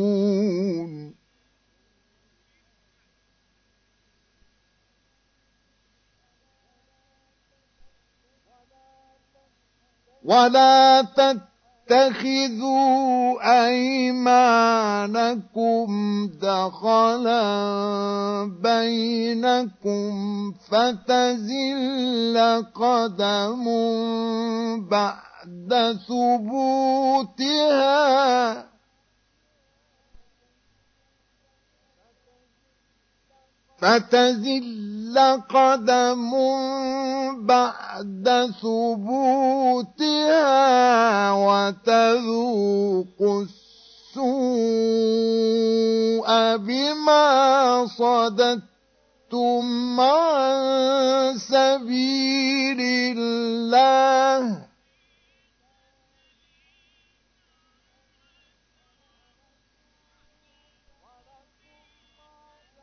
ولا 10.25 11.03
تتبعوا 11.03 11.54
تتخذوا 11.87 13.37
أيمانكم 13.67 14.27
دخلا 16.43 17.45
بينكم 18.63 20.13
فتزل 20.71 22.37
قدم 22.75 23.65
بعد 24.89 25.99
ثبوتها. 26.09 27.55
فتزل 33.85 35.17
قدم 35.49 36.33
بعد 37.47 38.27
ثبوتها 38.63 40.13
وتذوق 41.33 43.21
السوء 44.17 44.25
بما 46.57 47.29
صددتم 47.87 49.65
عن 50.01 51.39
سبيل 51.39 52.81
الله. 53.19 54.74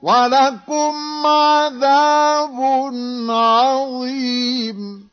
ولكم 0.01 1.27
عذاب 1.27 2.59
عظيم. 3.29 5.09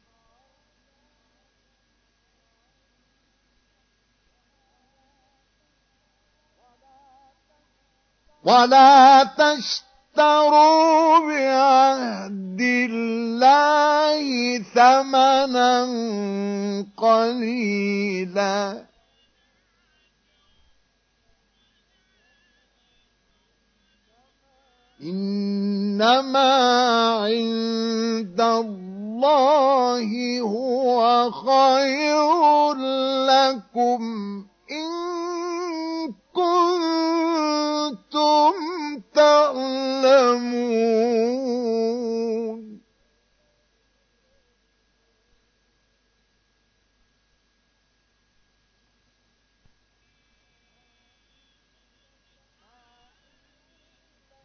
ولا 8.44 9.24
تشتروا 9.24 11.18
بعهد 11.18 12.60
الله 12.60 14.58
ثمنا 14.58 15.86
قليلا. 16.96 18.88
إنما 25.02 26.50
عند 27.22 28.40
الله 28.40 30.10
هو 30.40 31.30
خير 31.30 32.72
لكم 33.26 34.02
إن 34.70 34.90
كنتم 36.34 37.42
تعلمون. 39.14 40.58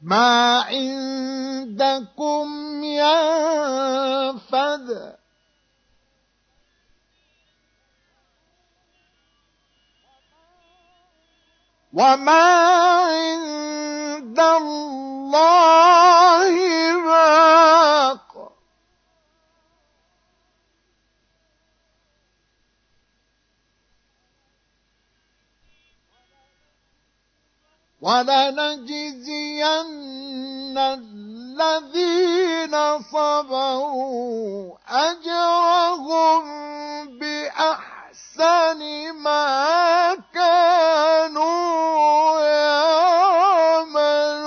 ما 0.03 0.61
عندكم 0.61 2.47
ينفد 2.83 4.87
وما 11.93 12.43
عند 13.01 14.39
الله 14.39 16.53
باق 17.05 18.32
ولنجزين 28.03 29.67
الذين 30.77 32.75
صبروا 33.11 34.75
أجرهم 34.89 36.43
بأحسن 37.19 38.81
ما 39.23 40.15
كانوا 40.33 42.39
يعملون. 42.39 44.42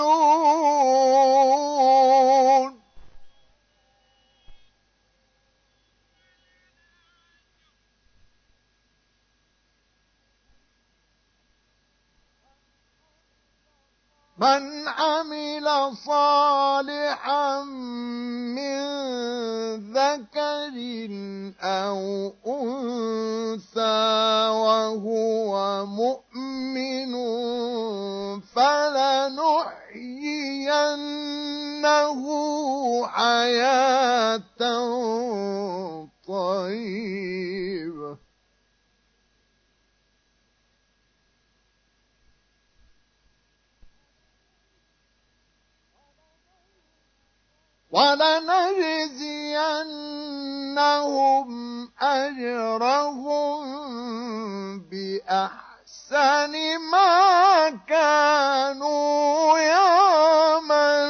من 14.38 14.88
عمل 14.88 15.96
صالحا 16.06 17.62
من 18.52 18.80
ذكر 19.92 20.76
أو 21.60 22.32
أنثى 22.46 24.08
وهو 24.52 25.86
مؤمن 25.86 27.12
فلنحيينه 28.40 29.86
حياة 33.06 34.60
طيبة. 36.28 38.25
ولنجزينهم 47.96 49.48
أجرهم 52.00 53.60
بأحسن 54.90 56.54
ما 56.92 57.70
كانوا 57.88 59.58
يعملون. 59.58 61.06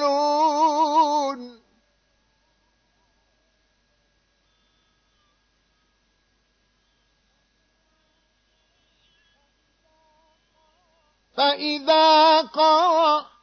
فإذا 11.36 12.40
قرأت 12.40 13.35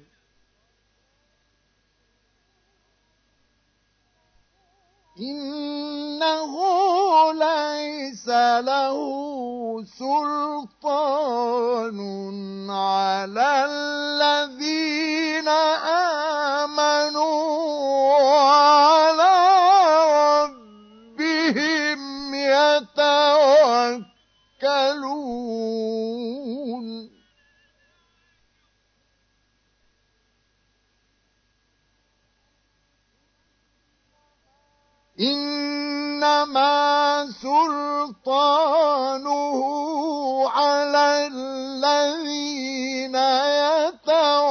إنه 5.23 6.53
ليس 7.33 8.29
له 8.69 8.97
سلطان 9.99 11.99
على 12.71 13.49
الذين 13.71 15.49
آمنوا 16.69 17.43
وعلى 18.21 19.12
إنما 35.23 37.27
سلطانه 37.43 39.29
على 40.49 41.29
الذين 41.33 43.17
يتولونه 43.87 44.43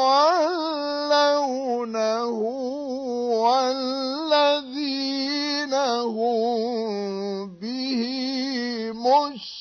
والذين 3.43 4.53
هم 5.73 6.61
به 7.60 8.02
مشركون. 8.95 9.52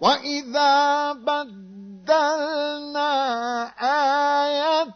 وإذا 0.00 1.12
بدلنا 1.12 3.12
آية 3.80 4.86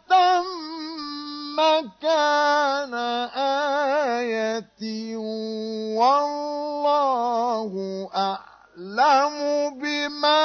مكان 1.58 2.94
آية 4.24 5.16
والله 5.96 7.72
أعلم 8.16 9.34
بما 9.80 10.44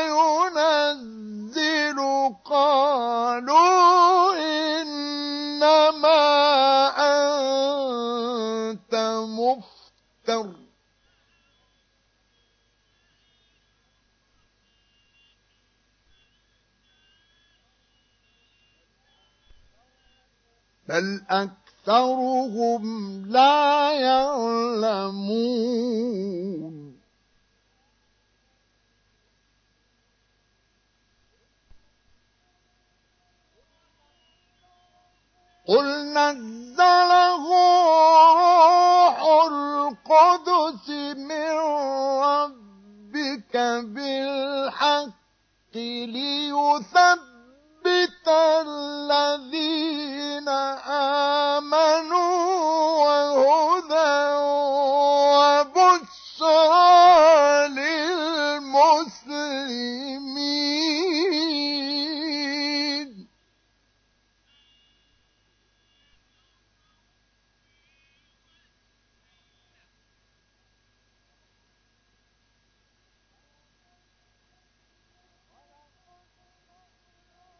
ينزل 0.00 1.98
قالوا 2.44 4.34
إنما 4.82 6.24
أنت 8.70 8.94
مفتر 9.28 10.63
بل 20.88 21.22
أكثرهم 21.30 22.84
لا 23.26 23.92
يعلمون. 23.92 25.64
قل 35.66 36.12
نزله 36.12 37.46
روح 38.32 39.18
القدس 39.46 40.88
من 41.16 41.56
ربك 42.20 43.56
بالحق 43.84 45.24
ليثبت 45.74 47.33
الذين 48.28 49.98
آمنوا 51.58 52.34
وهدى 53.04 54.16
وبشرى 56.34 56.88
للمسلمين. 57.68 59.14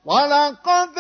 ولقد 0.05 0.99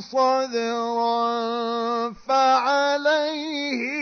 صدرا 0.00 1.32
فعليهم 2.28 3.92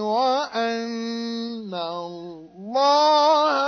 وأن 0.00 1.74
الله 1.74 3.67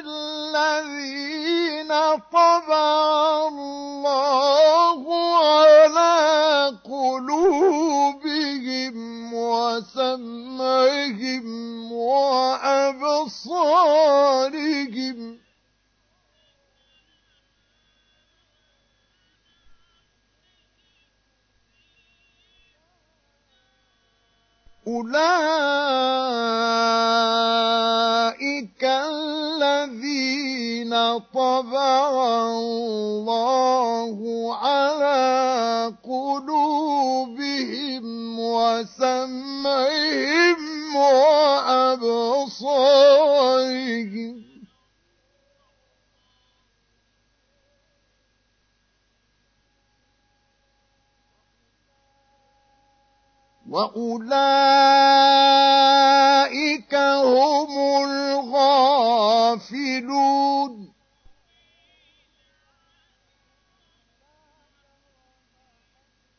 الذين 0.04 1.88
طبع 2.32 3.48
الله 3.48 5.02
على 5.36 6.14
قلوبهم 6.84 8.94
وسمعهم 9.34 11.46
وأبصارهم 11.92 13.16
أولئك 24.86 25.18
الذين 28.84 30.92
طبع 31.34 32.08
الله 32.46 34.18
على 34.54 35.92
قلوبهم 36.04 38.04
وسمعهم 38.40 40.56
وأبصارهم 42.56 44.45
وأولئك 53.70 54.94
هم 56.94 57.70
الغافلون 58.04 59.26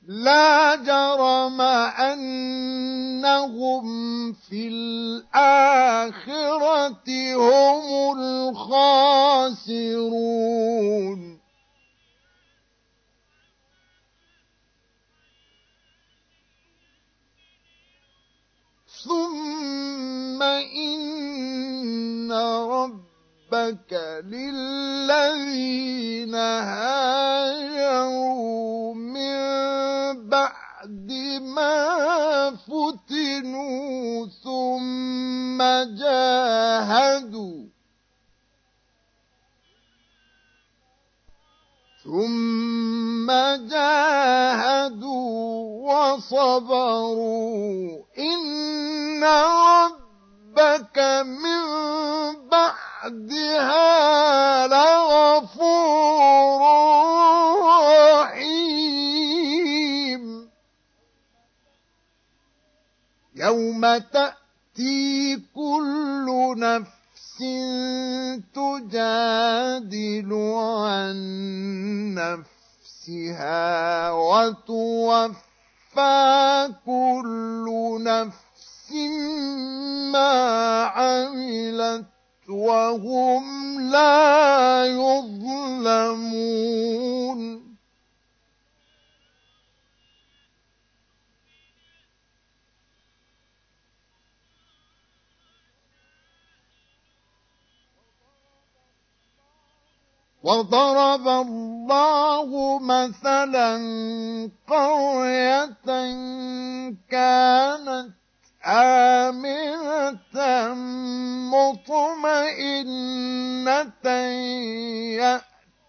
لا 0.08 0.76
جرم 0.76 1.62
أنهم 3.22 3.84
في 4.34 4.68
الآخرة 4.68 6.08
هم 7.36 8.18
الخاسرون 8.20 9.38
ثم 19.08 20.42
إن 20.44 22.32
ربك 22.32 23.94
للذين 24.28 25.56
هاجروا 27.56 28.16
من 28.96 29.38
بعد 30.30 31.12
ما 31.42 32.56
فتنوا 32.56 34.28
ثم 34.44 35.58
جاهدوا 36.00 37.77
ثم 42.08 43.28
جاهدوا 43.68 45.28
وصبروا. 45.92 48.00
إن 48.20 49.24
ربك 49.24 50.98
من 51.24 51.62
بعدها 52.50 54.68
لغفور 54.68 56.62
رحيم. 58.14 60.24
يوم 63.36 63.98
تأتي 63.98 65.42
كل 65.56 66.54
نفس 66.58 67.42
تجادل 68.78 70.34
عن 70.34 71.18
نفسها 72.14 74.12
وتوفى 74.12 75.38
كل 76.86 77.98
نفس 78.04 78.92
ما 80.14 80.34
عملت 80.84 82.06
وهم 82.50 83.46
لا 83.92 84.86
يظلمون. 84.86 86.48
وضرب 100.48 101.28
الله 101.28 102.80
مثلا 102.80 103.72
قرية 104.68 105.68
كانت 107.12 108.10
آمنة 108.66 110.38
مطمئنة 111.52 112.98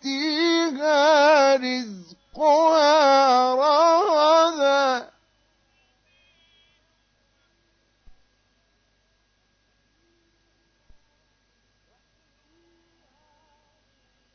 يأتيها 0.03 1.57
رزقها 1.57 2.95
رغدا 3.55 5.18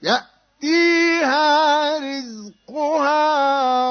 يأتيها 0.04 1.98
رزقها 1.98 3.24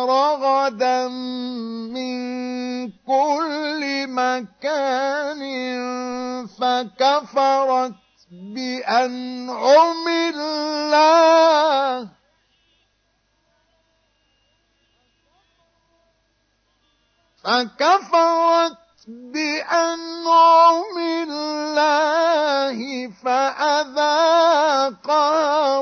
رغدا 0.04 1.08
من 1.08 2.90
كل 2.90 4.06
مكان 4.08 5.42
فكفرت 6.46 7.94
بأنعم 8.30 10.08
الله. 10.08 12.08
فكفرت 17.44 18.78
بأنعم 19.08 20.98
الله 20.98 22.78
فأذاقها 23.24 25.02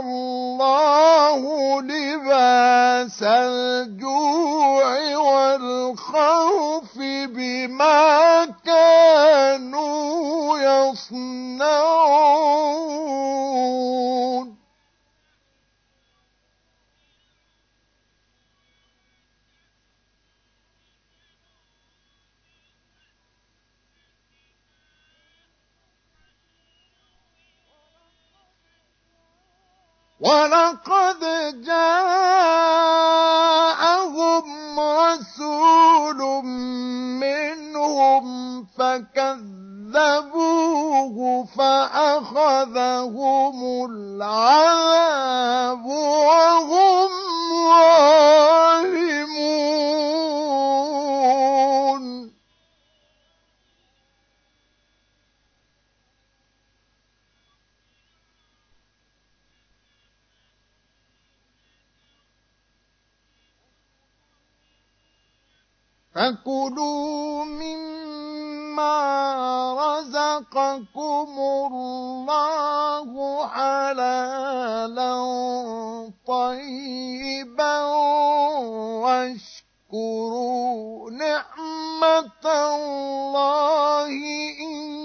الله 0.00 1.42
لباس 1.82 3.22
الجوع 3.22 5.16
والخوف 5.16 6.98
بما 7.28 8.44
كانوا 8.64 10.08
يصنعون. 10.58 12.00
ولقد 30.20 31.20
جاءهم 31.64 32.80
رسول 34.80 36.44
منهم 37.24 38.24
فكذبوه 38.78 39.86
فأخذهم 41.58 43.06
العذاب 43.90 45.86
وهم 45.86 47.10
ظالمون 47.68 48.60
فكلوا 66.20 67.44
مما 67.44 68.96
رزقكم 69.72 71.32
الله 71.72 73.08
حلالا 73.48 75.14
طيبا 76.26 77.84
واشكروا 79.90 81.10
نعمة 81.10 82.44
الله 82.44 84.12
إن 84.60 84.99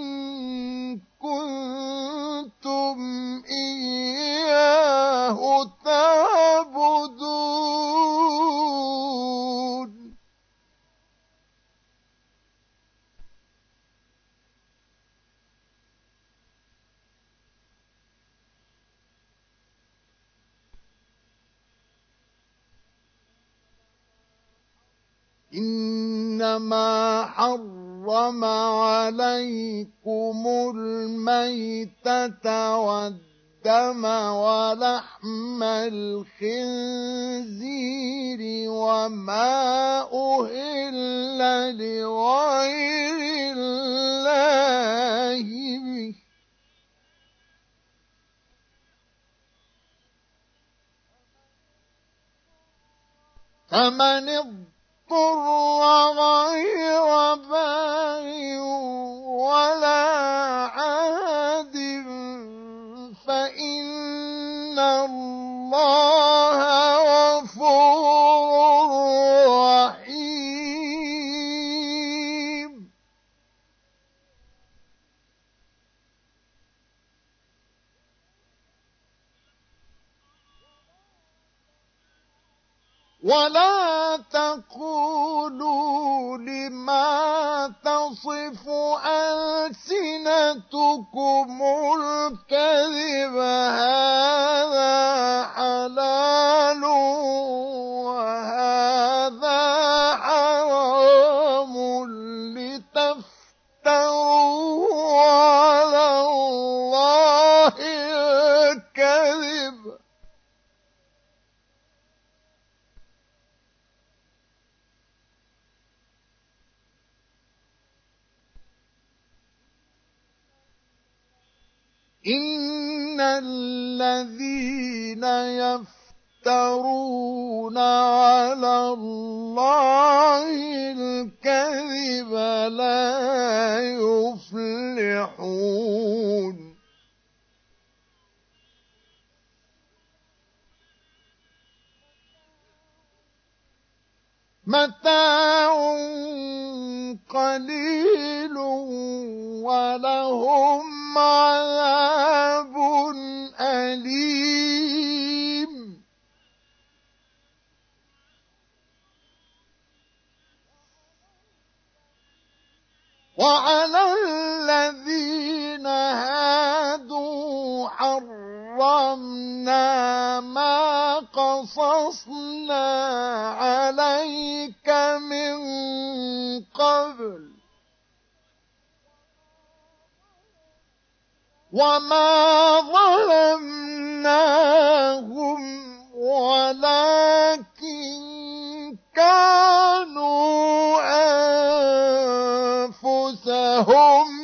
home. 193.84 194.35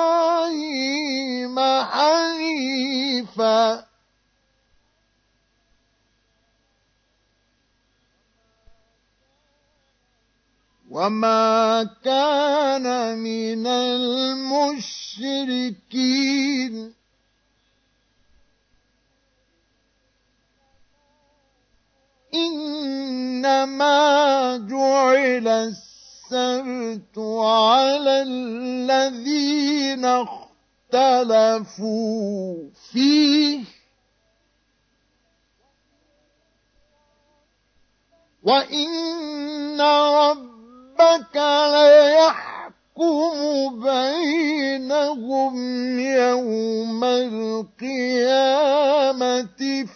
حنيفا. 1.83 3.57
وما 10.89 11.83
كان 12.03 13.17
من 13.17 13.67
المشركين. 13.67 14.87
إنما 22.33 23.97
جعل 24.57 25.47
السبت 26.31 27.17
على 27.17 28.21
الذين 28.27 30.05
اختلفوا 30.93 31.79
فيه. 32.91 33.63
وإن 38.43 39.81
ربك 39.81 41.35
ليحكم 41.73 43.29
بينهم 43.83 45.55
يوم 45.99 47.03
القيامة 47.03 48.35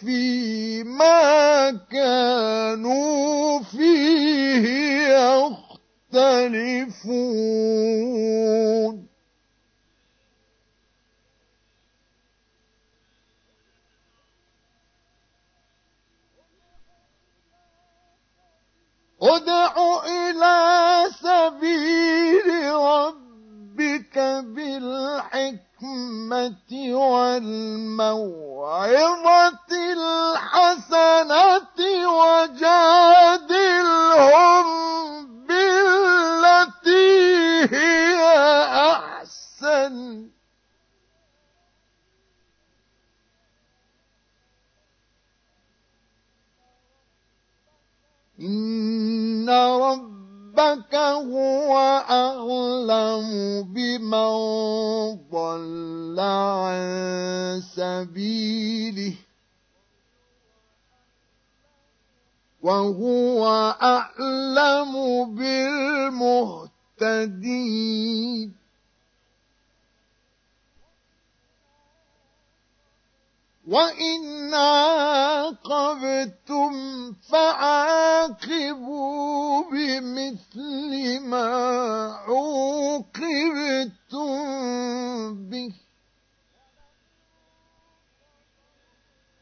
فيما 0.00 1.70
كانوا 1.90 3.62
فيه 3.62 4.68
يختلفون 5.08 5.71
يختلفون. 6.12 7.42
ادع 19.22 19.74
إلى 20.04 21.04
سبيل 21.22 22.72
ربك 22.74 24.18
بالحكمة 24.44 25.52
والموعظة 26.92 28.32
الحسنة 29.92 31.78
وجادلهم 32.08 32.82
هي 37.70 38.22
أحسن 38.90 40.28
إن 48.40 49.50
ربك 49.50 50.94
هو 50.94 51.78
أعلم 52.10 53.62
بمن 53.62 54.32
ضل 55.30 56.20
عن 56.20 57.62
سبيله. 57.76 59.14
وهو 62.62 63.46
أعلم 63.82 64.92
بالمهتدين. 65.34 66.71
وإن 73.66 74.54
عاقبتم 74.54 75.92
فعاقبوا 77.30 78.52
بمثل 79.70 81.20
ما 81.20 81.46
عوقبتم 82.26 83.22
به. 85.48 85.72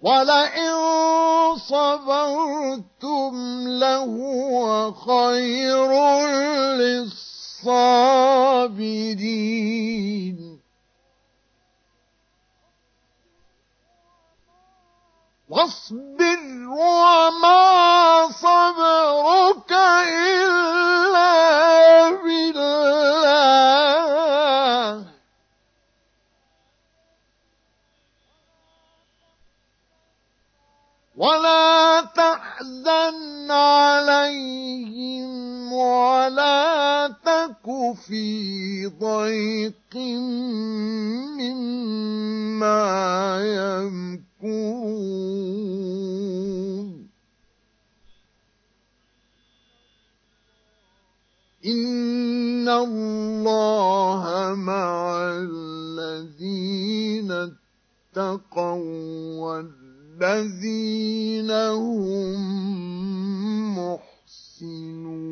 ولئن 0.00 0.74
صبرتم 1.56 3.34
لهو 3.68 4.92
خير 4.92 5.90
للصابرين 8.80 9.40
واصبر 15.48 16.40
وما 16.68 18.28
صبرك 18.30 19.72
إلا 20.08 21.32
بالله. 22.22 22.70
ولا 31.16 32.00
تحزن 32.00 33.50
عليهم 33.50 35.32
ولا 35.72 37.06
الملك 37.66 37.96
في 37.96 38.86
ضيق 38.86 39.96
مما 41.40 42.80
يمكرون. 44.42 45.20
إن 51.66 52.68
الله 52.68 54.54
مع 54.54 55.20
الذين 55.32 57.32
اتقوا 57.32 58.80
والذين 60.20 61.50
هم 61.50 62.40
محسنون. 63.78 65.30